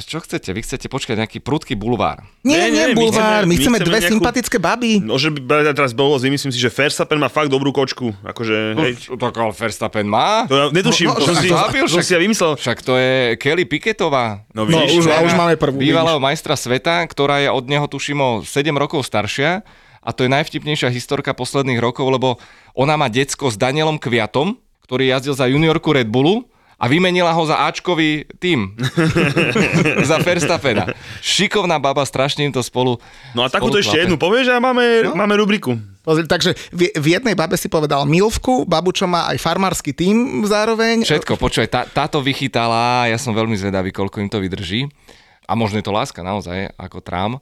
[0.00, 0.48] Čo chcete?
[0.48, 2.22] Vy chcete počkať nejaký prudký bulvár.
[2.40, 4.92] Nie, Nie, nie, nie, my bulvár, chceme- my chceme dve nejakú- sympatické baby.
[4.98, 5.40] No, že by
[5.72, 8.14] teraz bolo, myslím si, že Verstappen má fakt dobrú kočku.
[8.22, 10.46] Akože, hej, No, tak ale Verstappen má.
[10.46, 12.52] to ja netuším, No, to, no, som si, to zabil, to však- si ja vymyslel.
[12.54, 14.46] Však to je Kelly Piketová.
[14.48, 15.76] No, No, vidíš, už, a dcera- už máme prvú.
[15.76, 19.66] Bývalého majstra sveta, ktorá je od neho tuším o 7 rokov staršia
[20.00, 22.38] a to je najvtipnejšia historka posledných rokov, lebo
[22.72, 27.42] ona má decko s Danielom Kviatom, ktorý jazdil za juniorku Red Bullu a vymenila ho
[27.46, 28.74] za Ačkový tým.
[30.10, 30.90] za Verstappena.
[31.20, 32.98] Šikovná baba, strašne im to spolu
[33.32, 35.16] No a takúto ešte jednu povieš a máme, No.
[35.16, 35.78] máme rubriku.
[36.04, 40.44] Pozri, takže v, v jednej babe si povedal milvku, babu, čo má aj farmársky tým
[40.44, 41.00] zároveň.
[41.00, 44.84] Všetko, počúvaj, tá, táto vychytala, ja som veľmi zvedavý, koľko im to vydrží.
[45.48, 47.40] A možno je to láska naozaj, ako trám.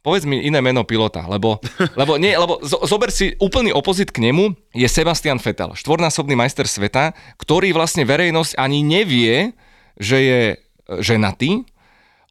[0.00, 1.60] Povedz mi iné meno pilota, lebo,
[2.00, 6.64] lebo, nie, lebo zo, zober si úplný opozit k nemu, je Sebastian Vettel, štvornásobný majster
[6.64, 9.52] sveta, ktorý vlastne verejnosť ani nevie,
[10.00, 10.56] že je e,
[11.04, 11.68] ženatý.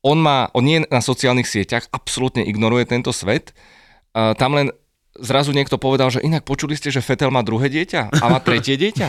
[0.01, 3.53] On, má, on nie je na sociálnych sieťach, absolútne ignoruje tento svet.
[4.15, 4.73] Uh, tam len
[5.19, 8.79] zrazu niekto povedal, že inak počuli ste, že Fetel má druhé dieťa a má tretie
[8.79, 9.05] dieťa.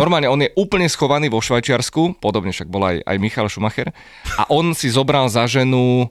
[0.00, 3.94] Normálne on je úplne schovaný vo Švajčiarsku, podobne však bol aj, aj Michal Schumacher,
[4.36, 6.10] a on si zobral za ženu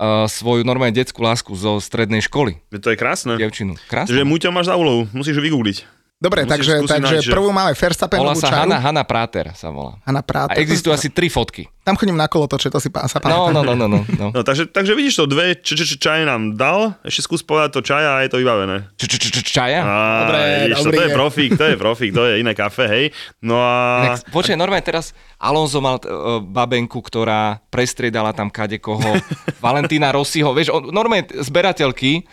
[0.00, 3.36] uh, svoju normálne detskú lásku zo strednej školy, To je krásne.
[3.36, 3.76] dievčinu.
[3.86, 4.24] Krásne.
[4.24, 5.99] Muťo máš za úlohu, musíš ju vygoogliť.
[6.20, 8.60] Dobre, Musíš takže, takže nájsť, že- prvú máme Volá Verstappenovú sa čaru.
[8.60, 9.96] Hanna, Hanna Práter sa volá.
[10.04, 10.60] Hanna A Práter.
[10.60, 11.64] existujú asi tri fotky.
[11.80, 13.56] Tam chodím na kolo toče, to si pá, sa No, pamätám.
[13.56, 14.00] no, no, no, no.
[14.04, 14.26] no.
[14.28, 17.72] No, takže, takže vidíš to, dve č, č, č, čaje nám dal, ešte skús povedať
[17.72, 18.84] to čaja a je to vybavené.
[18.94, 19.80] Č, č, č, č, čaja?
[19.80, 21.16] Á, Dobre, vidíš, to, dobrý to je je.
[21.16, 23.04] profík, to je profík, to je iné kafe, hej.
[23.40, 23.74] No a...
[24.12, 26.04] Inak, počkaj, normálne teraz Alonso mal uh,
[26.38, 29.16] babenku, ktorá prestriedala tam kade koho.
[29.64, 32.28] Valentína Rossiho, vieš, on, normálne zberateľky,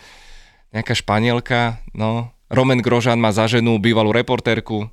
[0.70, 2.36] nejaká španielka, no.
[2.48, 4.88] Roman Grožan má za ženu bývalú reportérku,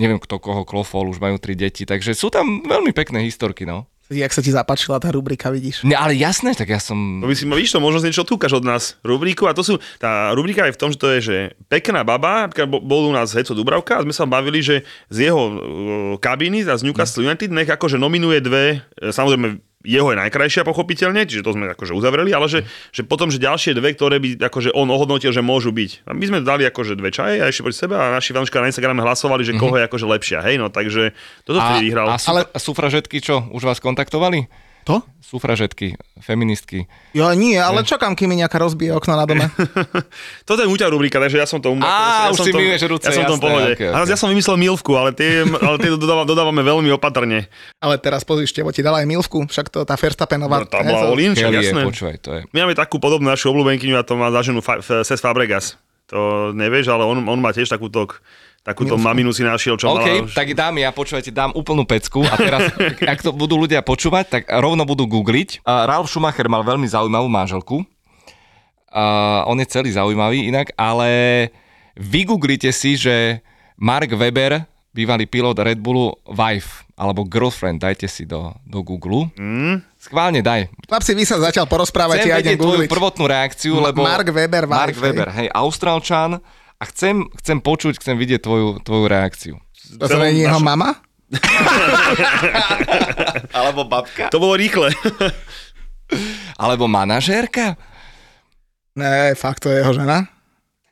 [0.00, 3.84] neviem kto koho klofol, už majú tri deti, takže sú tam veľmi pekné historky, no.
[4.08, 5.84] Jak sa ti zapáčila tá rubrika, vidíš?
[5.84, 6.96] Ne, ale jasné, tak ja som...
[7.20, 9.76] No by si, vidíš to, možno si niečo odkúkaš od nás, rubriku a to sú,
[10.00, 11.36] tá rubrika je v tom, že to je, že
[11.68, 15.56] pekná baba, bol u nás Heco Dubravka a sme sa bavili, že z jeho uh,
[16.24, 21.40] kabíny, z Newcastle United, nech akože nominuje dve, e, samozrejme jeho je najkrajšia pochopiteľne, čiže
[21.40, 24.92] to sme akože uzavreli, ale že, že potom, že ďalšie dve, ktoré by akože on
[24.92, 26.04] ohodnotil, že môžu byť.
[26.04, 28.68] A my sme dali akože dve čaje a ešte pri sebe a naši fanúška na
[28.68, 31.16] Instagrame hlasovali, že koho je akože lepšia, hej, no takže
[31.48, 32.12] toto A, vtedy vyhral.
[32.12, 32.44] a, sú, ale...
[32.52, 34.67] sufražetky čo, už vás kontaktovali?
[34.88, 35.04] To?
[35.20, 36.88] Sufražetky, feministky.
[37.12, 39.44] Jo, nie, ale čakám, kým mi nejaká rozbije okno na dome.
[40.48, 41.76] Toto je Muťa rubrika, takže ja som to...
[41.84, 43.70] Á, ja už som si to, myješ ruce, Ja som jasné, pohode.
[43.76, 44.08] okay, A okay.
[44.08, 47.44] ja som vymyslel milvku, ale tie, ale tie dodávam, dodávame veľmi opatrne.
[47.76, 50.64] Ale teraz pozri, Števo ti dala aj milvku, však to tá Verstappenová.
[50.64, 51.82] No, tá bola je, jasné.
[51.84, 52.40] počúvaj, to je.
[52.56, 55.76] My máme takú podobnú našu obľúbenkyňu a to má za ženu Fa- F- Cesc Fabregas.
[56.08, 57.68] To nevieš, ale on, on má tiež
[58.68, 60.28] takúto, takúto maminu si našiel, čo OK, mala...
[60.28, 62.68] tak dám ja, počúvajte, dám úplnú pecku a teraz,
[63.12, 65.64] ak to budú ľudia počúvať, tak rovno budú googliť.
[65.64, 67.80] Uh, Ralf Schumacher mal veľmi zaujímavú manželku.
[68.88, 71.08] Uh, on je celý zaujímavý inak, ale
[71.96, 73.40] vygooglite si, že
[73.80, 79.30] Mark Webber, bývalý pilot Red Bullu, wife alebo girlfriend, dajte si do, do Google.
[79.38, 79.86] Mm.
[80.02, 80.66] Schválne daj.
[80.90, 82.90] Chlapci, vy sa zatiaľ porozprávate, Chcem ja idem googliť.
[82.90, 84.02] prvotnú reakciu, lebo...
[84.02, 86.42] Mark Webber, Mark wife, Webber, hej, Austrálčan
[86.78, 89.54] a chcem, chcem počuť, chcem vidieť tvoju, tvoju reakciu.
[89.98, 91.02] To sa není jeho mama?
[93.58, 94.30] Alebo babka.
[94.30, 94.94] To bolo rýchle.
[96.56, 97.76] Alebo manažérka.
[98.96, 100.30] Ne, fakt, to je jeho žena.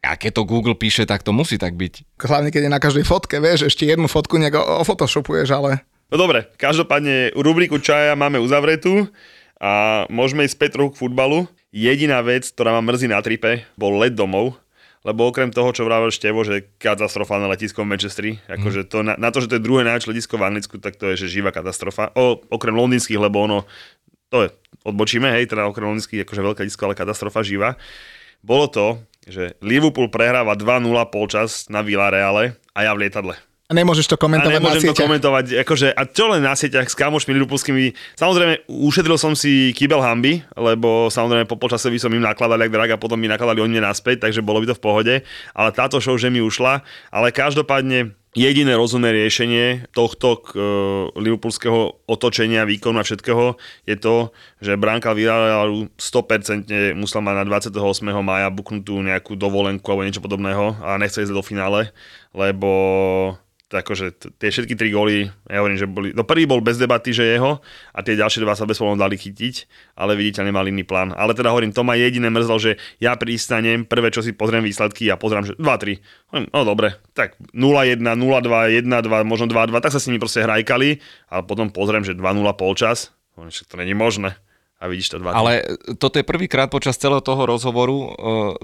[0.07, 2.19] A keď to Google píše, tak to musí tak byť.
[2.23, 4.55] Hlavne, keď je na každej fotke, vieš, ešte jednu fotku nejak
[4.87, 5.83] ofotoshopuješ, ale...
[6.15, 9.11] No dobre, každopádne rubriku čaja máme uzavretú
[9.59, 11.51] a môžeme ísť späť trochu k futbalu.
[11.75, 14.55] Jediná vec, ktorá ma mrzí na tripe, bol let domov,
[15.07, 19.31] lebo okrem toho, čo vravel Števo, že katastrofálne letisko v Manchestri, akože to na, na,
[19.31, 22.11] to, že to je druhé najväčšie letisko v Anglicku, tak to je že živá katastrofa.
[22.19, 23.63] O, okrem londýnskych, lebo ono,
[24.35, 24.49] to je,
[24.83, 27.79] odbočíme, hej, teda okrem londýnskych, akože veľké letisko, ale katastrofa živá.
[28.43, 28.99] Bolo to,
[29.31, 33.39] že Liverpool prehráva 2-0 polčas na Villareale a ja v lietadle.
[33.67, 35.07] A nemôžeš to A komentovať na nemôžem to sieťach.
[35.11, 37.99] komentovať, akože, a čo len na sieťach s kamošmi liverpoolskými.
[38.15, 42.71] Samozrejme, ušetril som si kýbel hamby, lebo samozrejme po počase by som im nakladal jak
[42.71, 45.15] drag a potom mi nakladali oni mne naspäť, takže bolo by to v pohode.
[45.51, 50.47] Ale táto show, že mi ušla, ale každopádne jediné rozumné riešenie tohto k,
[51.17, 53.57] liverpoolského otočenia, výkonu a všetkého
[53.89, 57.81] je to, že bránka Villarealu 100% musela mať na 28.
[58.21, 61.91] maja buknutú nejakú dovolenku alebo niečo podobného a nechce ísť do finále,
[62.37, 62.71] lebo
[63.33, 67.11] to akože tie všetky tri góly, ja hovorím, že boli, no prvý bol bez debaty,
[67.11, 67.59] že jeho
[67.91, 69.55] a tie ďalšie dva sa bez dali chytiť,
[69.99, 71.11] ale vidíte, nemal iný plán.
[71.11, 75.11] Ale teda hovorím, to ma jediné mrzlo, že ja pristanem, prvé čo si pozriem výsledky
[75.11, 75.99] a pozriem, že 2-3.
[76.31, 81.03] Hovorím, No dobre, tak 0-1, 0-2, 1-2, možno 2-2, tak sa s nimi proste hrajkali,
[81.35, 82.23] ale potom pozriem, že 2-0
[82.55, 84.33] polčas, Hovorím, však to není možné.
[84.77, 85.33] A vidíš to dva.
[85.33, 85.65] Ale
[85.97, 88.09] toto je prvýkrát počas celého toho rozhovoru, uh,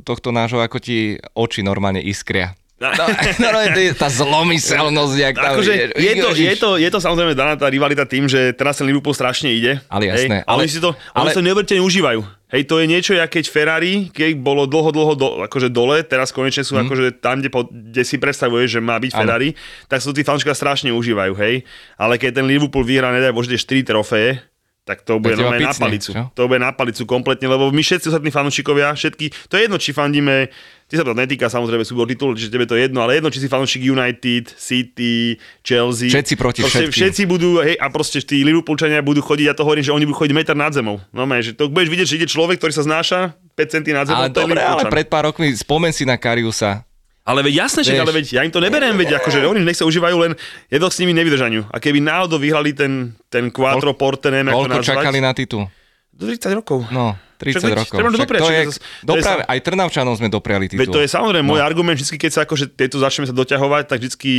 [0.05, 2.53] tohto nášho, ako ti oči normálne iskria.
[2.83, 2.91] No,
[3.39, 3.59] no,
[3.95, 8.03] tá zlomyselnosť, jak tam Akože je, to, je, to, je to samozrejme daná tá rivalita
[8.03, 9.79] tým, že teraz ten Liverpool strašne ide.
[9.87, 12.21] Ale jasné, Hej, ale, oni si to, ale, ale- si to neuveriteľne užívajú.
[12.53, 16.37] Hej, to je niečo, jak keď Ferrari, keď bolo dlho, dlho do, akože dole, teraz
[16.37, 19.09] konečne sú akože tam, kde, po, kde si predstavuješ, že má byť.
[19.17, 19.57] Ferrari,
[19.89, 21.65] tak sa to tí fanúšikovia strašne užívajú, hej.
[21.97, 24.45] Ale keď ten Liverpool vyhrá, nedaj Bože, tie 4 trofeje,
[24.83, 26.11] tak to bude normálne na palicu.
[26.11, 26.23] čo?
[26.35, 29.95] To bude na palicu kompletne, lebo my všetci ostatní fanúšikovia, všetky, to je jedno, či
[29.95, 30.51] fandíme,
[30.91, 33.39] ty sa to netýka samozrejme súbor titul, čiže tebe to je jedno, ale jedno, či
[33.39, 36.11] si fanúšik United, City, Chelsea.
[36.11, 36.91] Všetci proti všetkým.
[36.91, 40.19] Všetci budú, hej, a proste tí Liverpoolčania budú chodiť, ja to hovorím, že oni budú
[40.27, 40.99] chodiť meter nad zemou.
[41.15, 44.27] No, že to budeš vidieť, že ide človek, ktorý sa znáša 5 centí nad zemou,
[44.27, 46.83] Ale dobre, ale pred pár rokmi, spomen si na Kariusa.
[47.23, 49.85] Ale veď jasné, že ale veď ja im to neberiem, veď akože oni nech sa
[49.85, 50.33] užívajú len
[50.67, 51.65] je to s nimi nevydržaniu.
[51.67, 52.93] A keby náhodou vyhrali ten,
[53.27, 54.91] ten Quattro Porte, neviem, ako to nazvať.
[54.93, 55.71] čakali na titul?
[56.11, 56.83] Do 30 rokov.
[56.91, 57.97] No, Však 30 veď rokov.
[57.97, 58.67] Však dopriať, to však
[59.15, 60.93] je, sa- aj Trnavčanom sme dopriali Veď titul.
[60.93, 61.51] to je samozrejme No.
[61.53, 64.33] môj argument, vždy, keď sa akože tieto začneme sa doťahovať, tak vždycky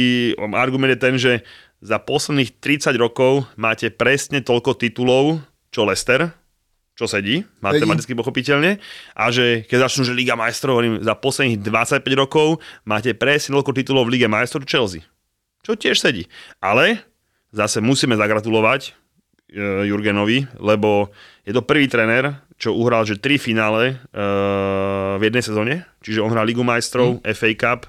[0.52, 1.32] argument je ten, že
[1.80, 6.36] za posledných 30 rokov máte presne toľko titulov, čo Leicester,
[6.94, 8.78] čo sedí, matematicky pochopiteľne,
[9.18, 13.74] a že keď začnú, že Liga majstrov, hovorím, za posledných 25 rokov máte presne toľko
[13.74, 15.02] titulov v Lige majstrov, Chelsea.
[15.66, 16.30] Čo tiež sedí.
[16.62, 17.02] Ale
[17.50, 18.92] zase musíme zagratulovať e,
[19.90, 21.10] Jurgenovi, lebo
[21.42, 24.24] je to prvý tréner, čo uhral, že tri finále e,
[25.18, 25.74] v jednej sezóne,
[26.06, 27.34] čiže on hral Ligu majstrov, mm.
[27.34, 27.82] FA Cup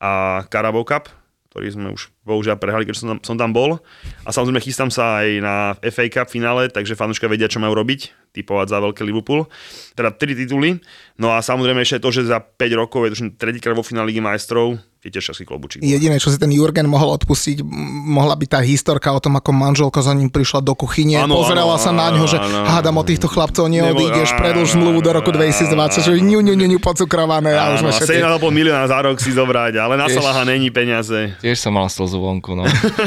[0.00, 1.12] a Carabao Cup,
[1.56, 3.80] ktorý sme už bohužiaľ prehrali, keď som tam, som tam bol.
[4.26, 5.54] A samozrejme chystám sa aj na
[5.88, 9.48] FA Cup finále, takže fanúška vedia, čo majú robiť, typovať za veľké Liverpool.
[9.96, 10.76] Teda tri tituly.
[11.16, 14.20] No a samozrejme ešte to, že za 5 rokov je to tretíkrát vo finále Ligy
[14.20, 14.76] majstrov,
[15.06, 15.78] je tiež časný klobučík.
[15.86, 17.62] Jediné, čo si ten Jurgen mohol odpustiť,
[18.10, 21.78] mohla byť tá historka o tom, ako manželka za ním prišla do kuchyne, Áno, pozerala
[21.78, 26.12] sa na ňo, že hádam od týchto chlapcov neodídeš, predlž zmluvu do roku 2020, že
[26.18, 28.20] ňu, ňu, ňu, ňu, pocukrované a už sme Áno, všetci.
[28.26, 30.06] 7,5 milióna za rok si zobrať, ale na.
[30.10, 31.36] Salaha není peniaze.
[31.38, 32.64] Tiež som mal slzu vonku, no.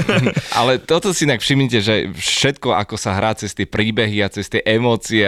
[0.59, 4.45] Ale toto si inak všimnite, že všetko, ako sa hrá cez tie príbehy a cez
[4.45, 5.25] tie emócie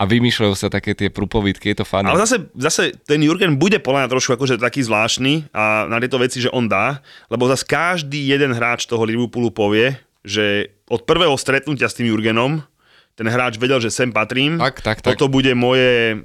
[0.00, 2.08] a, vymýšľajú sa také tie prúpovidky, je to fajn.
[2.08, 6.16] Ale zase, zase ten Jurgen bude podľa mňa trošku akože taký zvláštny a na tieto
[6.16, 11.36] veci, že on dá, lebo zase každý jeden hráč toho Liverpoolu povie, že od prvého
[11.36, 12.64] stretnutia s tým Jurgenom
[13.20, 14.56] ten hráč vedel, že sem patrím.
[14.56, 15.12] Tak, tak, tak.
[15.12, 16.24] Toto bude moje,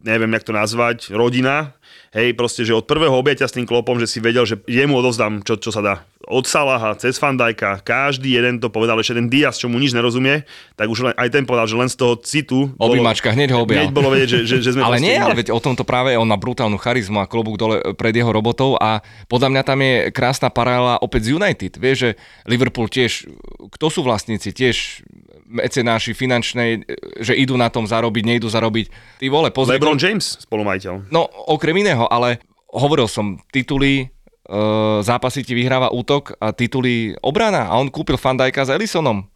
[0.00, 1.76] neviem, jak to nazvať, rodina.
[2.10, 5.46] Hej, proste, že od prvého objatia s tým klopom, že si vedel, že jemu odovzdám,
[5.46, 5.94] čo, čo sa dá.
[6.26, 10.42] Od Salaha, cez Fandajka, každý jeden to povedal, ešte ten Diaz, čo mu nič nerozumie,
[10.74, 12.74] tak už len, aj ten povedal, že len z toho citu...
[12.74, 13.86] bolo- Objímačka, hneď ho objal.
[13.86, 15.22] Hneď bolo vedieť, že, že, že sme Ale nie, inde.
[15.22, 18.74] ale veď o tomto práve on má brutálnu charizmu a klobúk dole pred jeho robotou
[18.74, 21.78] a podľa mňa tam je krásna paralela opäť z United.
[21.78, 22.10] Vieš, že
[22.42, 23.30] Liverpool tiež,
[23.70, 25.06] kto sú vlastníci, tiež
[25.50, 26.86] mecenáši finančnej,
[27.18, 29.18] že idú na tom zarobiť, nejdú zarobiť.
[29.18, 29.76] Ty vole, pozri.
[29.76, 31.10] LeBron James, spolumajiteľ.
[31.10, 32.38] No, okrem iného, ale
[32.70, 34.54] hovoril som, tituly, e,
[35.02, 39.26] zápasy ti vyhráva útok a tituly obrana a on kúpil Fandajka s Ellisonom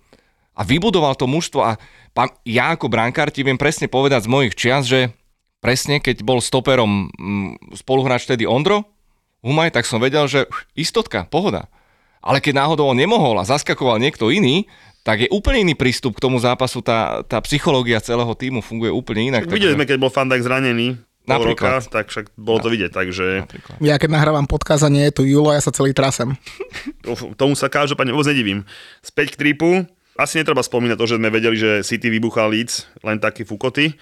[0.55, 1.75] a vybudoval to mužstvo a
[2.15, 5.11] pam, ja ako brankár ti viem presne povedať z mojich čias, že
[5.59, 8.95] presne keď bol stoperom mm, spoluhráč tedy Ondro,
[9.45, 11.69] Humaj, tak som vedel, že istotka, pohoda.
[12.25, 14.65] Ale keď náhodou on nemohol a zaskakoval niekto iný,
[15.05, 19.29] tak je úplne iný prístup k tomu zápasu, tá, tá psychológia celého týmu funguje úplne
[19.29, 19.45] inak.
[19.45, 21.93] Videli sme, keď bol Fandajk zranený pol roka, Napríklad.
[21.93, 23.77] tak však bolo to vidieť, takže Napríklad.
[23.81, 26.33] Ja keď nahrávam a nie je tu Julo, ja sa celý trasem.
[27.41, 28.65] tomu sa každopádne vôbec nedivím.
[29.05, 29.85] Späť k tripu,
[30.17, 33.97] asi netreba spomínať to, že sme vedeli, že City vybuchal Leeds, len taký fukoty.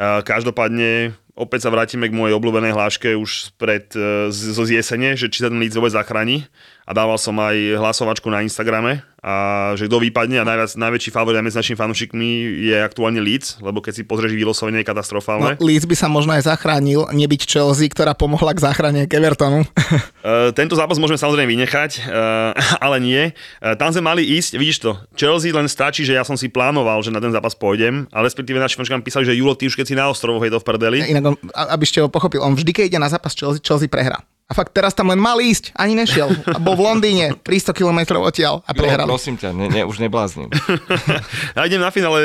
[0.00, 1.12] Každopádne
[1.42, 3.90] opäť sa vrátime k mojej obľúbenej hláške už pred,
[4.30, 6.46] zo z jesene, že či sa ten Leeds vôbec zachráni.
[6.82, 9.34] A dával som aj hlasovačku na Instagrame, a
[9.78, 12.28] že kto vypadne a najviac, najväčší favorit aj medzi našimi fanúšikmi
[12.66, 15.54] je aktuálne Leeds, lebo keď si pozrieš vylosovanie je No, katastrofálne.
[15.62, 19.62] Leeds by sa možno aj zachránil, nebyť Chelsea, ktorá pomohla k záchrane k Evertonu.
[19.62, 22.50] Uh, tento zápas môžeme samozrejme vynechať, uh,
[22.82, 23.22] ale nie.
[23.62, 26.98] Uh, tam sme mali ísť, vidíš to, Chelsea len stačí, že ja som si plánoval,
[27.06, 29.86] že na ten zápas pôjdem, ale respektíve naši fanúšikom písali, že Julo, ty už keď
[29.86, 30.98] si na ostrovoch je to v prdeli.
[30.98, 33.86] Inak, on, a- aby ste ho pochopil, on vždy, keď ide na zápas Chelsea, Chelsea
[33.86, 34.20] prehrá.
[34.42, 36.28] A fakt teraz tam len mal ísť, ani nešiel.
[36.46, 39.08] A bol v Londýne, 300 km odtiaľ a prehral.
[39.08, 40.52] prosím ťa, ne, ne, už neblázním.
[41.56, 42.20] Ja idem na finále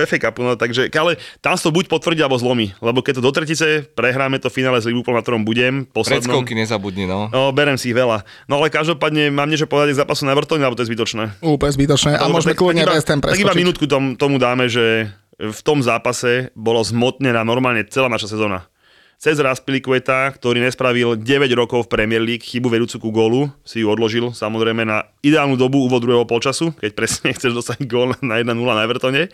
[0.00, 3.20] uh, FA Cupu, no, takže, ale tam sa to buď potvrdí, alebo zlomí, lebo keď
[3.20, 7.28] to do tretice prehráme to finále s Liverpoolom, na ktorom budem, poslednom, Predskovky nezabudni, no.
[7.28, 8.24] No, berem si ich veľa.
[8.46, 11.44] No ale každopádne mám niečo povedať k zápasu na Evertone, alebo to je zbytočné.
[11.44, 12.10] Úplne zbytočné.
[12.14, 14.64] A Dobre, môžeme tak- kľudne tak iba, West Ham tak iba minútku tom, tomu dáme,
[14.66, 18.68] že v tom zápase bolo zmotnená normálne celá naša sezóna.
[19.16, 23.88] Cez Raspilicueta, ktorý nespravil 9 rokov v Premier League, chybu vedúcu ku gólu, si ju
[23.88, 28.52] odložil samozrejme na ideálnu dobu úvod druhého polčasu, keď presne chceš dostať gól na 1-0
[28.52, 29.32] na Evertone.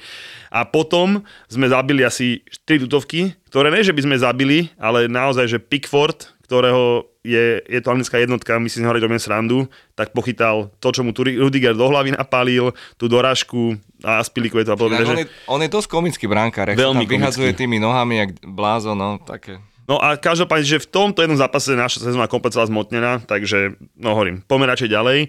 [0.55, 5.51] A potom sme zabili asi 4 tutovky, ktoré ne, že by sme zabili, ale naozaj,
[5.51, 9.65] že Pickford, ktorého je, je to anglická jednotka, my si z neho robíme srandu,
[9.97, 14.77] tak pochytal to, čo mu tu Rudiger do hlavy napálil, tú dorážku a Aspilicueta a
[14.77, 15.09] podobne.
[15.09, 17.61] On, že- je, on je dosť komický brankár, Veľmi tam vyhadzuje komický.
[17.65, 19.57] tými nohami, jak blázo, no také.
[19.83, 24.15] No a každopádne, že v tomto jednom zápase naša sezóna komplet celá zmotnená, takže no
[24.15, 25.19] hovorím, poďme radšej ďalej.
[25.23, 25.29] E,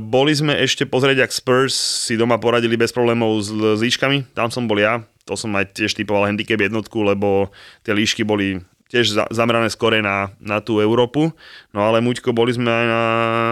[0.00, 1.76] boli sme ešte pozrieť, ak Spurs
[2.08, 5.76] si doma poradili bez problémov s, s líškami, tam som bol ja, to som aj
[5.76, 7.52] tiež typoval handicap jednotku, lebo
[7.84, 8.58] tie líšky boli
[8.92, 11.32] tiež za, zamerané skore na, na tú Európu.
[11.72, 13.02] No ale Muďko, boli sme aj na,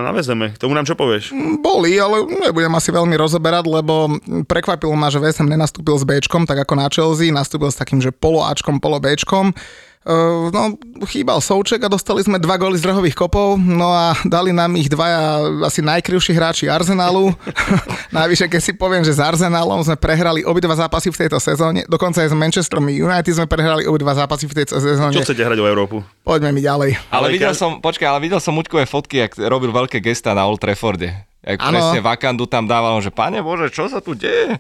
[0.05, 0.53] na Vezeme.
[0.61, 1.33] Tomu nám čo povieš?
[1.65, 6.69] Boli, ale nebudem asi veľmi rozoberať, lebo prekvapilo ma, že Ham nenastúpil s Bčkom, tak
[6.69, 9.57] ako na Chelsea, nastúpil s takým, že polo Ačkom, polo Bčkom.
[10.01, 14.49] Uh, no, chýbal Souček a dostali sme dva góly z rohových kopov, no a dali
[14.49, 17.37] nám ich dvaja asi najkrivší hráči Arsenalu.
[18.17, 22.25] Najvyššie, keď si poviem, že s Arsenalom sme prehrali obidva zápasy v tejto sezóne, dokonca
[22.25, 25.13] aj s Manchesterom United sme prehrali obidva zápasy v tejto sezóne.
[25.13, 26.01] Čo chcete hrať o Európu?
[26.25, 26.97] Poďme mi ďalej.
[27.13, 30.33] Ale, Ale videl ka- som, počkaj, ale videl som Muťkové fotky, jak robil veľké gesta
[30.33, 31.13] na Old Trafforde.
[31.45, 31.77] Jak Áno.
[31.77, 34.57] presne Vakandu tam dával, že pane Bože, čo sa tu deje?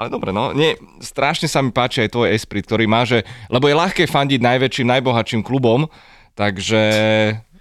[0.00, 3.20] Ale dobre, no, nie, strašne sa mi páči aj tvoj esprit, ktorý má, že,
[3.52, 5.92] lebo je ľahké fandiť najväčším, najbohatším klubom,
[6.32, 6.80] takže,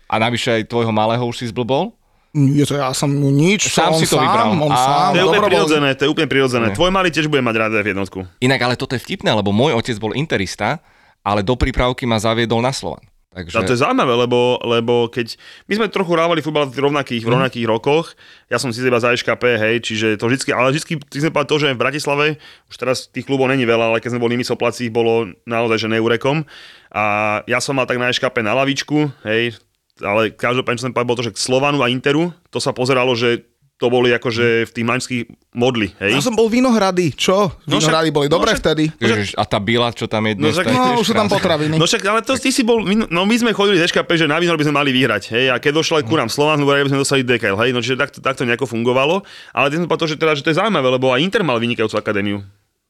[0.08, 1.92] a navyše aj tvojho malého už si zblbol.
[2.32, 4.56] Nie, to ja som nič, Sám si to vybral.
[4.56, 6.66] On Á, sám, To je úplne prirodzené, to je úplne prirodzené.
[6.72, 8.24] Tvoj malý tiež bude mať rád v jednotku.
[8.40, 10.78] Inak ale toto je vtipné, lebo môj otec bol interista,
[11.26, 13.04] ale do prípravky ma zaviedol na Slovan.
[13.30, 13.62] Takže...
[13.62, 15.38] A to je zaujímavé, lebo, lebo keď
[15.70, 18.18] my sme trochu hrávali futbal v rovnakých, v rovnakých rokoch,
[18.50, 21.58] ja som si iba za EŠKP, hej, čiže to vždycky, ale vždycky, sme povedali to,
[21.62, 22.26] že v Bratislave,
[22.74, 25.94] už teraz tých klubov není veľa, ale keď sme boli my soplací, bolo naozaj, že
[25.94, 26.42] neurekom.
[26.90, 27.04] A
[27.46, 29.62] ja som mal tak na EŠKP na lavičku, hej,
[30.02, 33.14] ale každopádne, čo som povedal, bolo to, že k Slovanu a Interu, to sa pozeralo,
[33.14, 33.46] že
[33.80, 35.24] to boli akože v tých mladských
[35.56, 36.12] modli, hej.
[36.12, 37.48] Ja som bol Vinohrady, čo?
[37.64, 38.84] No Vinohrady však- boli no dobré však- vtedy.
[39.00, 41.16] Ježiš, a tá bila, čo tam je dnes, No, však- to je No, už sú
[41.16, 41.80] tam potraviny.
[41.80, 44.28] No však, ale to ty si bol, my- no my sme chodili z EŠKP, že
[44.28, 46.92] na Vinohor by sme mali vyhrať, hej, a keď došla ku nám Slován, hovorili, by
[46.92, 50.20] sme dostali DKL, hej, no čiže takto, takto nejako fungovalo, ale ty sme povedal, že,
[50.20, 52.44] teda, že to je zaujímavé, lebo aj Inter mal vynikajúcu akadémiu.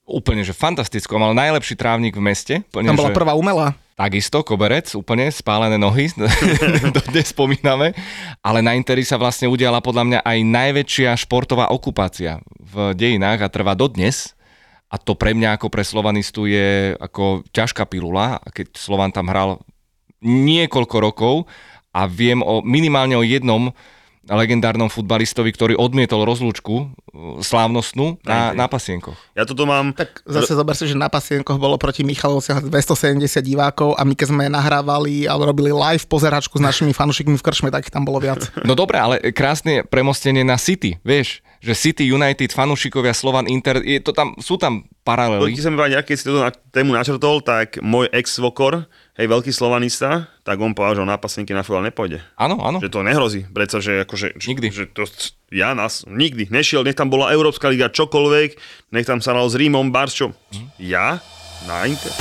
[0.09, 1.13] Úplne, že fantastický.
[1.21, 2.53] Mal najlepší trávnik v meste.
[2.73, 3.17] Úplne, Tam bola že...
[3.17, 3.77] prvá umelá.
[3.99, 6.07] Takisto, koberec, úplne spálené nohy,
[6.95, 7.91] to dnes spomíname.
[8.39, 13.51] Ale na Interi sa vlastne udiala podľa mňa aj najväčšia športová okupácia v dejinách a
[13.51, 14.39] trvá dodnes.
[14.87, 18.39] A to pre mňa ako pre slovanistu je ako ťažká pilula.
[18.39, 19.59] A keď Slovan tam hral
[20.23, 21.35] niekoľko rokov
[21.91, 23.67] a viem o, minimálne o jednom
[24.37, 29.17] legendárnom futbalistovi, ktorý odmietol rozlúčku uh, slávnostnú na, na pasienkoch.
[29.33, 29.93] Ja toto mám...
[29.97, 34.27] Tak zase zober si, že na pasienkoch bolo proti Michalovciach 270 divákov a my keď
[34.29, 38.21] sme nahrávali alebo robili live pozeračku s našimi fanúšikmi v krčme, tak ich tam bolo
[38.21, 38.45] viac.
[38.67, 43.99] No dobre, ale krásne premostenie na City, vieš, že City, United, fanúšikovia, Slovan, Inter, je
[43.99, 45.51] to tam, sú tam paralely.
[45.51, 48.87] Keď mi povedať, keď si toto na tému načrtol, tak môj ex-svokor,
[49.19, 52.23] hej, veľký slovanista, tak on povedal, že on na pasienky na futbal nepôjde.
[52.39, 52.79] Áno, áno.
[52.79, 54.39] Že to nehrozí, pretože akože...
[54.39, 54.67] Nikdy.
[54.71, 55.03] Že to,
[55.51, 58.49] ja nás nikdy nešiel, nech tam bola Európska liga čokoľvek,
[58.95, 60.31] nech tam sa hral s Rímom, Bars, čo?
[60.79, 61.19] Ja?
[61.67, 62.15] Na Inter?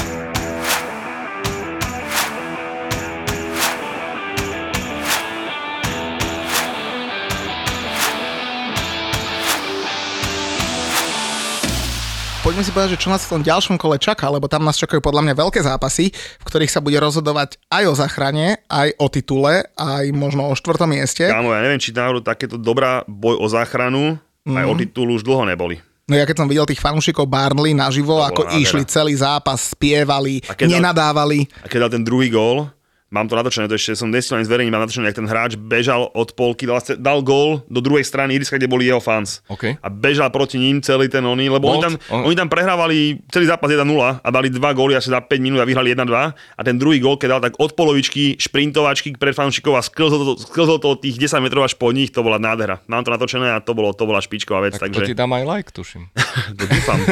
[12.49, 15.05] Poďme si povedať, že čo nás v tom ďalšom kole čaká, lebo tam nás čakajú
[15.05, 19.68] podľa mňa veľké zápasy, v ktorých sa bude rozhodovať aj o zachrane, aj o titule,
[19.76, 21.28] aj možno o štvrtom mieste.
[21.28, 24.16] Kámo, ja neviem, či náhodou takéto dobrá boj o záchranu
[24.49, 25.76] aj o titul už dlho neboli.
[26.09, 28.64] No ja keď som videl tých fanúšikov Barnley naživo, To ako nádhera.
[28.64, 31.44] išli celý zápas, spievali, A keď- nenadávali.
[31.61, 32.72] A keď dal ten druhý gól,
[33.09, 36.12] mám to natočené, to ešte som dnes len zverejnil, mám natočené, jak ten hráč bežal
[36.12, 39.40] od polky, dal, dal gól do druhej strany ihriska, kde boli jeho fans.
[39.48, 39.80] OK.
[39.80, 43.24] A bežal proti ním celý ten oný, lebo oni Bolt, tam, on- oni tam prehrávali
[43.32, 43.80] celý zápas 1-0
[44.20, 46.04] a dali dva góly asi za 5 minút a vyhrali 1-2
[46.36, 50.32] a ten druhý gól, keď dal tak od polovičky šprintovačky pred fanúšikov a sklzol to,
[50.44, 52.84] sklzol to tých 10 metrov až po nich, to bola nádhera.
[52.86, 55.32] Mám to natočené a to, bolo, to bola špičková vec, Tak to takže ti dám
[55.32, 56.12] aj like, tuším.
[56.59, 57.00] to dúfam.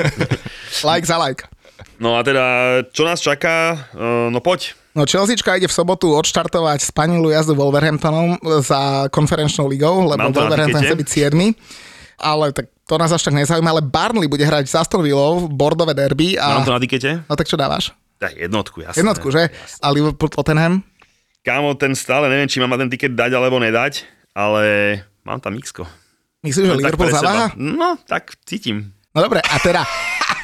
[0.84, 1.48] Like za like.
[1.96, 2.44] No a teda,
[2.92, 3.88] čo nás čaká?
[3.96, 4.76] Uh, no poď.
[4.96, 10.96] No Chelseačka ide v sobotu odštartovať spanilú jazdu Wolverhamptonom za konferenčnou ligou, lebo Wolverhampton chce
[10.96, 11.52] byť 7.
[12.16, 15.92] Ale tak to nás až tak nezaujíma, ale Barnley bude hrať s Aston Villou, Bordové
[15.92, 16.56] derby a...
[16.56, 17.20] Mám to na tikete?
[17.28, 17.92] No tak čo dávaš?
[18.16, 19.04] Tak jednotku, jasné.
[19.04, 19.52] Jednotku, že?
[19.84, 20.80] A Liverpool Tottenham?
[21.44, 24.64] Kámo, ten stále neviem, či mám na ten tiket dať alebo nedať, ale
[25.28, 25.84] mám tam X-ko.
[26.40, 27.52] Myslíš, že Liverpool zaváha?
[27.60, 28.96] No, tak cítim.
[29.12, 29.84] No dobre, a teda...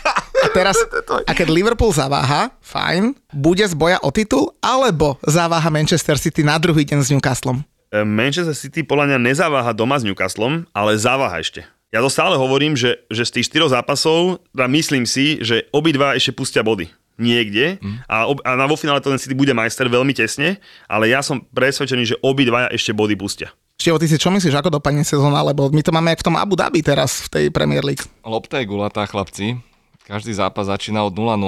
[0.43, 0.75] A teraz,
[1.31, 6.59] a keď Liverpool zaváha, fajn, bude z boja o titul, alebo zaváha Manchester City na
[6.59, 7.63] druhý deň s Newcastlom?
[7.95, 11.63] E, Manchester City podľa mňa nezaváha doma s Newcastlom, ale zaváha ešte.
[11.93, 16.17] Ja to stále hovorím, že, že z tých štyroch zápasov, teda myslím si, že obidva
[16.17, 16.89] ešte pustia body
[17.21, 18.09] niekde mm.
[18.09, 20.57] a, ob, a na vo finále to ten City bude majster veľmi tesne,
[20.89, 23.53] ale ja som presvedčený, že obidvaja ešte body pustia.
[23.77, 25.43] Števo, ty si čo myslíš, ako dopadne sezóna?
[25.43, 28.05] Lebo my to máme aj v tom Abu Dhabi teraz v tej Premier League.
[28.23, 29.59] Lopta je gulatá, chlapci.
[30.03, 31.39] Každý zápas začína od 0-0.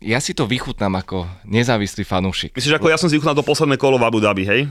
[0.00, 2.56] Ja si to vychutnám ako nezávislý fanúšik.
[2.56, 4.68] Myslíš, ako ja som si vychutnal to posledné kolo v Abu Dhabi, hej?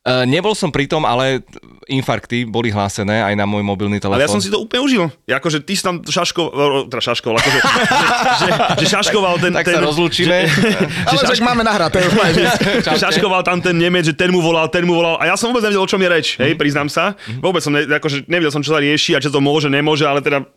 [0.00, 1.44] Uh, nebol som pri tom, ale
[1.84, 4.16] infarkty boli hlásené aj na môj mobilný telefón.
[4.16, 5.04] Ale ja som si to úplne užil.
[5.28, 8.48] Ja akože ty si tam šaškoval, teda šaškoval, akože, že, že,
[8.80, 9.52] že, šaškoval ten...
[9.52, 10.48] tak ten, sa rozlúčime.
[11.08, 12.00] Ale však máme nahraté.
[12.88, 15.20] že šaškoval tam ten Nemec, že ten mu volal, ten mu volal.
[15.20, 17.12] A ja som vôbec nevedel, o čom je reč, hej, priznám sa.
[17.44, 20.24] Vôbec som, ne, akože nevedel som, čo sa rieši a čo to môže, nemôže, ale
[20.24, 20.48] teda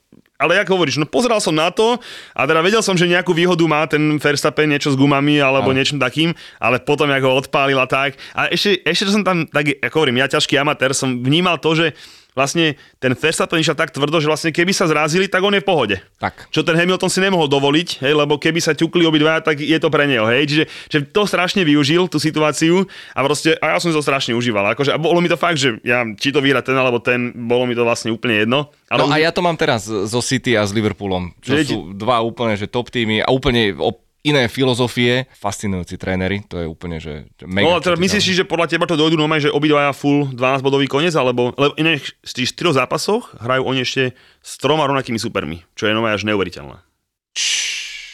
[0.43, 1.95] ale jak hovoríš, no pozeral som na to
[2.35, 5.79] a teda vedel som, že nejakú výhodu má ten Verstappen, niečo s gumami alebo Áno.
[5.79, 8.19] niečím takým, ale potom, jak ho odpálil a tak.
[8.35, 11.95] A ešte, ešte som tam, tak ako hovorím, ja ťažký amatér, som vnímal to, že
[12.33, 15.67] vlastne ten Verstappen išiel tak tvrdo, že vlastne keby sa zrazili, tak on je v
[15.67, 15.95] pohode.
[16.17, 16.49] Tak.
[16.49, 19.87] Čo ten Hamilton si nemohol dovoliť, hej, lebo keby sa ťukli obidvaja, tak je to
[19.87, 20.45] pre neho, hej.
[20.45, 24.73] Čiže že to strašne využil, tú situáciu a proste, a ja som to strašne užíval.
[24.73, 27.63] Akože, a bolo mi to fakt, že ja, či to vyhrá ten alebo ten, bolo
[27.63, 28.73] mi to vlastne úplne jedno.
[28.89, 31.65] Ale No už- a ja to mám teraz zo City a s Liverpoolom, čo Že-
[31.65, 36.67] sú dva úplne že top týmy a úplne o iné filozofie, fascinujúci tréneri, to je
[36.67, 37.67] úplne, že že mega.
[37.67, 40.87] No, teda myslíš si, že podľa teba to dojdu normálne, že obidvaja full 12 bodový
[40.87, 45.67] koniec, alebo lebo inak z tých štyroch zápasoch hrajú oni ešte s troma rovnakými supermi,
[45.75, 46.79] čo je normálne až neuveriteľné.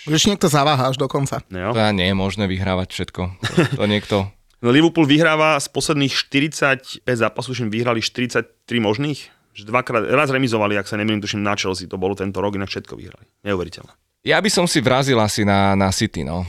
[0.10, 1.46] Už niekto zaváha až do konca.
[1.54, 3.22] No, To ja nie je možné vyhrávať všetko.
[3.30, 4.16] To, to niekto...
[4.60, 8.50] No, Liverpool vyhráva z posledných 45 zápasov, už vyhrali 43
[8.82, 9.30] možných.
[9.54, 12.72] Že dvakrát, raz remizovali, ak sa nemýlim, tuším na Chelsea, to bolo tento rok, inak
[12.72, 13.28] všetko vyhrali.
[13.46, 14.09] Neuveriteľné.
[14.20, 16.44] Ja by som si vrazil asi na, na City, no.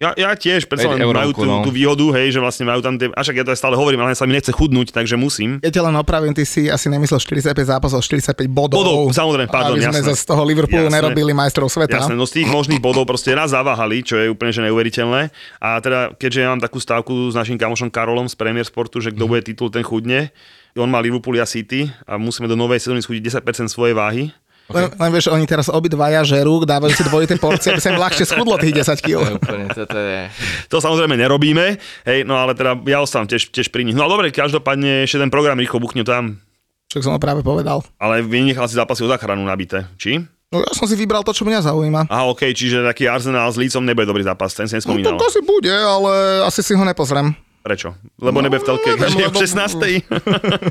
[0.00, 1.60] Ja, ja tiež, predsa len majú tú, no.
[1.60, 4.00] tú výhodu, hej, že vlastne majú tam tie, a však ja to aj stále hovorím,
[4.00, 5.60] ale sa mi nechce chudnúť, takže musím.
[5.60, 8.80] Ja ťa len opravím, ty si asi nemyslel 45 zápasov, 45 bodov.
[8.80, 10.16] Bodov, samozrejme, pardon, Aby sme jasné.
[10.16, 10.96] z toho Liverpoolu Jasné.
[11.04, 12.00] nerobili majstrov sveta.
[12.00, 15.32] Jasné, no z tých možných bodov proste raz zaváhali, čo je úplne že neuveriteľné.
[15.60, 19.12] A teda, keďže ja mám takú stávku s našim kamošom Karolom z Premier Sportu, že
[19.12, 20.32] kto bude titul, ten chudne.
[20.80, 24.32] On má Liverpool a City a musíme do novej sezóny schúdiť 10% svojej váhy.
[24.70, 28.24] Len, len vieš, oni teraz obidvaja žerú, dávajú si dvojité porcie, aby sa im ľahšie
[28.24, 29.20] schudlo tých 10 To je kg.
[29.34, 30.20] úplne, toto je...
[30.66, 31.66] To samozrejme nerobíme,
[32.04, 33.92] hej, no ale teda ja ostávam tiež, tiež pri nich.
[33.92, 36.38] No ale dobre, každopádne ešte ten program rýchlo buchne tam.
[36.86, 37.82] Čo som ho práve povedal.
[37.96, 40.18] Ale vynechal si zápasy o záchranu nabité, či?
[40.50, 42.06] No ja som si vybral to, čo mňa zaujíma.
[42.06, 45.14] Aha, OK, čiže taký Arsenal s Lícom nebude dobrý zápas, ten si No nespomínal.
[45.14, 46.10] to asi bude, ale
[46.42, 47.30] asi si ho nepozriem.
[47.60, 47.92] Prečo?
[48.16, 50.08] Lebo no, nebude v telke, neviem, že je lebo- 16.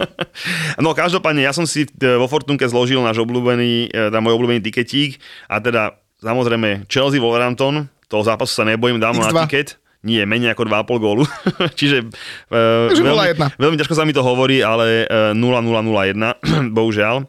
[0.86, 4.66] no každopádne, ja som si e, vo Fortunke zložil náš obľúbený, e, teda môj obľúbený
[4.66, 9.40] tiketík a teda samozrejme Chelsea Wolverhampton, toho zápasu sa nebojím, dám mu na X2.
[9.46, 9.78] tiket.
[10.00, 11.24] Nie, menej ako 2,5 gólu.
[11.80, 13.60] Čiže uh, Takže veľmi, 0-1.
[13.60, 17.28] veľmi ťažko sa mi to hovorí, ale uh, 0-0-0-1, bohužiaľ.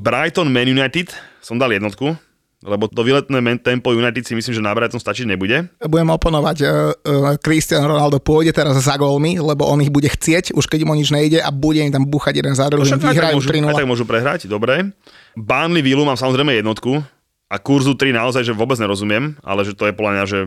[0.00, 1.12] Brighton Man United
[1.44, 2.16] som dal jednotku,
[2.62, 5.66] lebo to výletné tempo United si myslím, že na Brighton stačiť nebude.
[5.82, 10.54] Budem oponovať, uh, uh, Cristiano Ronaldo pôjde teraz za gólmi, lebo on ich bude chcieť,
[10.54, 13.42] už keď o nič nejde a bude im tam búchať jeden za druhým, tak, vyhrajú
[13.42, 13.90] môžu, aj tak 3-0.
[13.90, 14.94] môžu prehrať, dobre.
[15.34, 17.02] Burnley Villu mám samozrejme jednotku
[17.50, 20.38] a kurzu 3 naozaj, že vôbec nerozumiem, ale že to je podľa mňa, že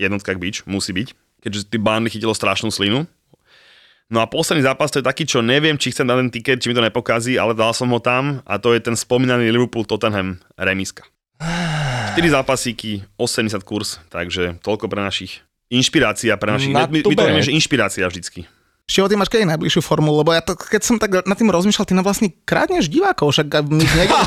[0.00, 1.08] jednotka k bič, musí byť,
[1.44, 3.04] keďže ty Burnley chytilo strašnú slinu.
[4.10, 6.66] No a posledný zápas to je taký, čo neviem, či chcem dať ten tiket, či
[6.66, 10.42] mi to nepokazí, ale dal som ho tam a to je ten spomínaný Liverpool Tottenham
[10.58, 11.06] remiska.
[11.40, 17.40] 4 zápasíky, 80 kurz, takže toľko pre našich inšpirácia pre našich, Na my, my, to
[17.40, 18.44] že inšpirácia vždycky.
[18.90, 20.18] Števo, ty máš kedy najbližšiu formulu?
[20.18, 23.46] Lebo ja to, keď som tak nad tým rozmýšľal, ty nám vlastne krádneš divákov, však
[23.62, 24.24] my v nedelu,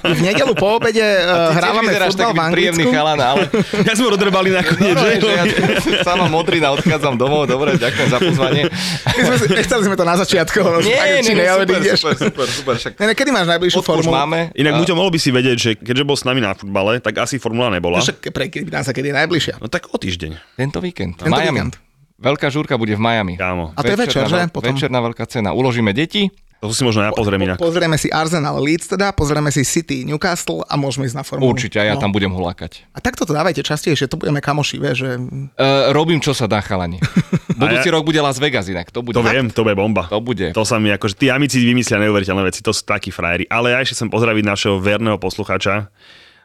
[0.00, 2.88] my v nedelu po obede uh, hrávame futbal v Anglicku.
[2.88, 3.50] chalan, ale
[3.88, 5.18] Ja sme rodrbali nakoniec, no, že?
[5.18, 5.44] že ja
[6.06, 8.70] sama modrina odchádzam domov, dobre, ďakujem za pozvanie.
[9.08, 11.76] My sme, nechceli sme to na začiatku, ale Nie, tak, či nie, nie, ne, super,
[11.76, 11.98] ideš.
[11.98, 14.14] super, super, super, však Ne, ne, kedy máš najbližšiu už formulu?
[14.14, 14.54] máme.
[14.54, 17.18] Inak A- Muťo, mohol by si vedieť, že keďže bol s nami na futbale, tak
[17.18, 17.98] asi formula nebola.
[17.98, 19.54] No Však pre kedy, nás sa kedy je najbližšia.
[19.58, 20.54] No tak o týždeň.
[20.54, 21.18] Tento víkend.
[21.18, 21.58] Tento Miami.
[21.66, 21.87] víkend.
[22.18, 23.34] Veľká žúrka bude v Miami.
[23.34, 23.70] Kámo.
[23.72, 24.50] A to je večer, že?
[24.50, 24.74] Potom.
[24.74, 25.54] Večerná veľká cena.
[25.54, 26.26] Uložíme deti.
[26.58, 27.54] To si možno ja pozriem inak.
[27.54, 31.54] Po, pozrieme si Arsenal Leeds teda, pozrieme si City Newcastle a môžeme ísť na formulu.
[31.54, 32.02] Určite, a ja No.
[32.02, 32.90] tam budem hulakať.
[32.90, 35.10] A takto to dávajte častejšie, to budeme kamoši, vieš, že...
[35.54, 36.98] Uh, robím, čo sa dá, chalani.
[37.62, 38.90] Budúci ja- rok bude Las Vegas inak.
[38.90, 39.14] To bude.
[39.14, 40.10] To viem, to bude bomba.
[40.10, 40.50] To bude.
[40.50, 43.46] To sa mi akože, tí amici vymyslia neuveriteľné veci, to sú takí frajeri.
[43.46, 45.94] Ale ja ešte chcem pozdraviť našeho verného posluchača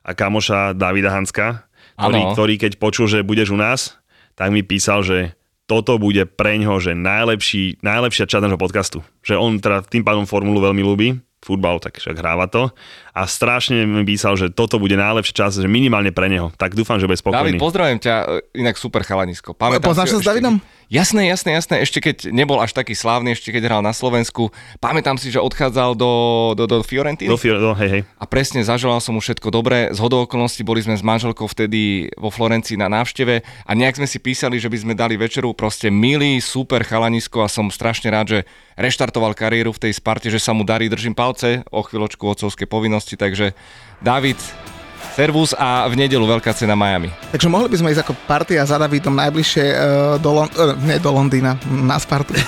[0.05, 1.65] a kamoša Davida Hanska,
[1.95, 2.37] ktorý, Áno.
[2.37, 3.97] ktorý keď počul, že budeš u nás,
[4.33, 5.33] tak mi písal, že
[5.63, 8.99] toto bude preňho, že najlepší, najlepšia časť nášho podcastu.
[9.23, 11.07] Že on teda tým pádom formulu veľmi ľúbi.
[11.43, 12.71] futbal, tak však hráva to.
[13.11, 16.55] A strašne mi písal, že toto bude najlepší čas, že minimálne pre neho.
[16.55, 17.59] Tak dúfam, že bude spokojný.
[17.59, 18.15] David, pozdravujem ťa,
[18.55, 19.51] inak super chalanisko.
[19.59, 20.63] Poznáš sa s ešte, Davidom?
[20.91, 21.75] Jasné, jasné, jasné.
[21.83, 24.51] Ešte keď nebol až taký slávny, ešte keď hral na Slovensku.
[24.77, 26.11] Pamätám si, že odchádzal do,
[26.53, 27.31] do, do Fiorentiny.
[27.31, 28.01] Do, Fior- do, hej, hej.
[28.19, 29.89] A presne zaželal som mu všetko dobré.
[29.95, 34.07] Z hodou okolností boli sme s manželkou vtedy vo Florencii na návšteve a nejak sme
[34.07, 35.55] si písali, že by sme dali večeru.
[35.55, 38.39] Proste milý, super chalanisko a som strašne rád, že
[38.77, 43.15] reštartoval kariéru v tej Sparte, že sa mu darí, držím palce o chvíľočku otcovské povinnosti,
[43.17, 43.53] takže
[44.01, 44.37] David,
[45.13, 47.13] servus a v nedelu veľká cena Miami.
[47.29, 49.77] Takže mohli by sme ísť ako partia za Davidom najbližšie uh,
[50.17, 52.33] do, Lon- uh, nie do Londýna, na Spartu.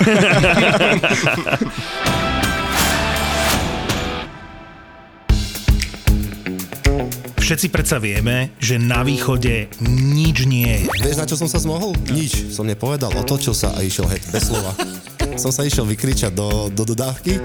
[7.46, 10.90] Všetci predsa vieme, že na východe nič nie je.
[11.06, 11.94] Vieš, na čo som sa zmohol?
[12.10, 12.50] Nič.
[12.50, 14.74] Som nepovedal, otočil sa a išiel heď, bez slova.
[15.36, 17.40] som sa išiel vykričať do, do dodávky.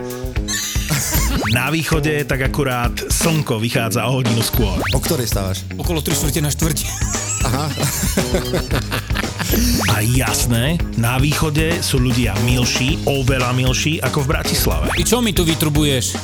[1.51, 4.78] Na východe tak akurát slnko vychádza o hodinu skôr.
[4.95, 5.66] O ktorej stávaš?
[5.74, 6.78] Okolo 3 štvrte na štvrť.
[9.90, 14.86] A jasné, na východe sú ľudia milší, oveľa milší ako v Bratislave.
[14.94, 16.14] Ty čo mi tu vytrubuješ?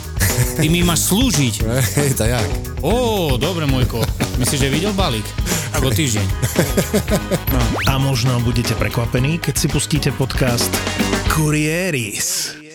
[0.63, 1.55] Ty mi máš slúžiť.
[1.99, 2.47] Hej, to jak?
[2.87, 4.07] Ó, dobre, môjko.
[4.39, 5.27] Myslíš, že videl balík?
[5.75, 6.27] Ako týždeň.
[7.91, 10.71] A možno budete prekvapení, keď si pustíte podcast
[11.33, 12.66] Kurieris.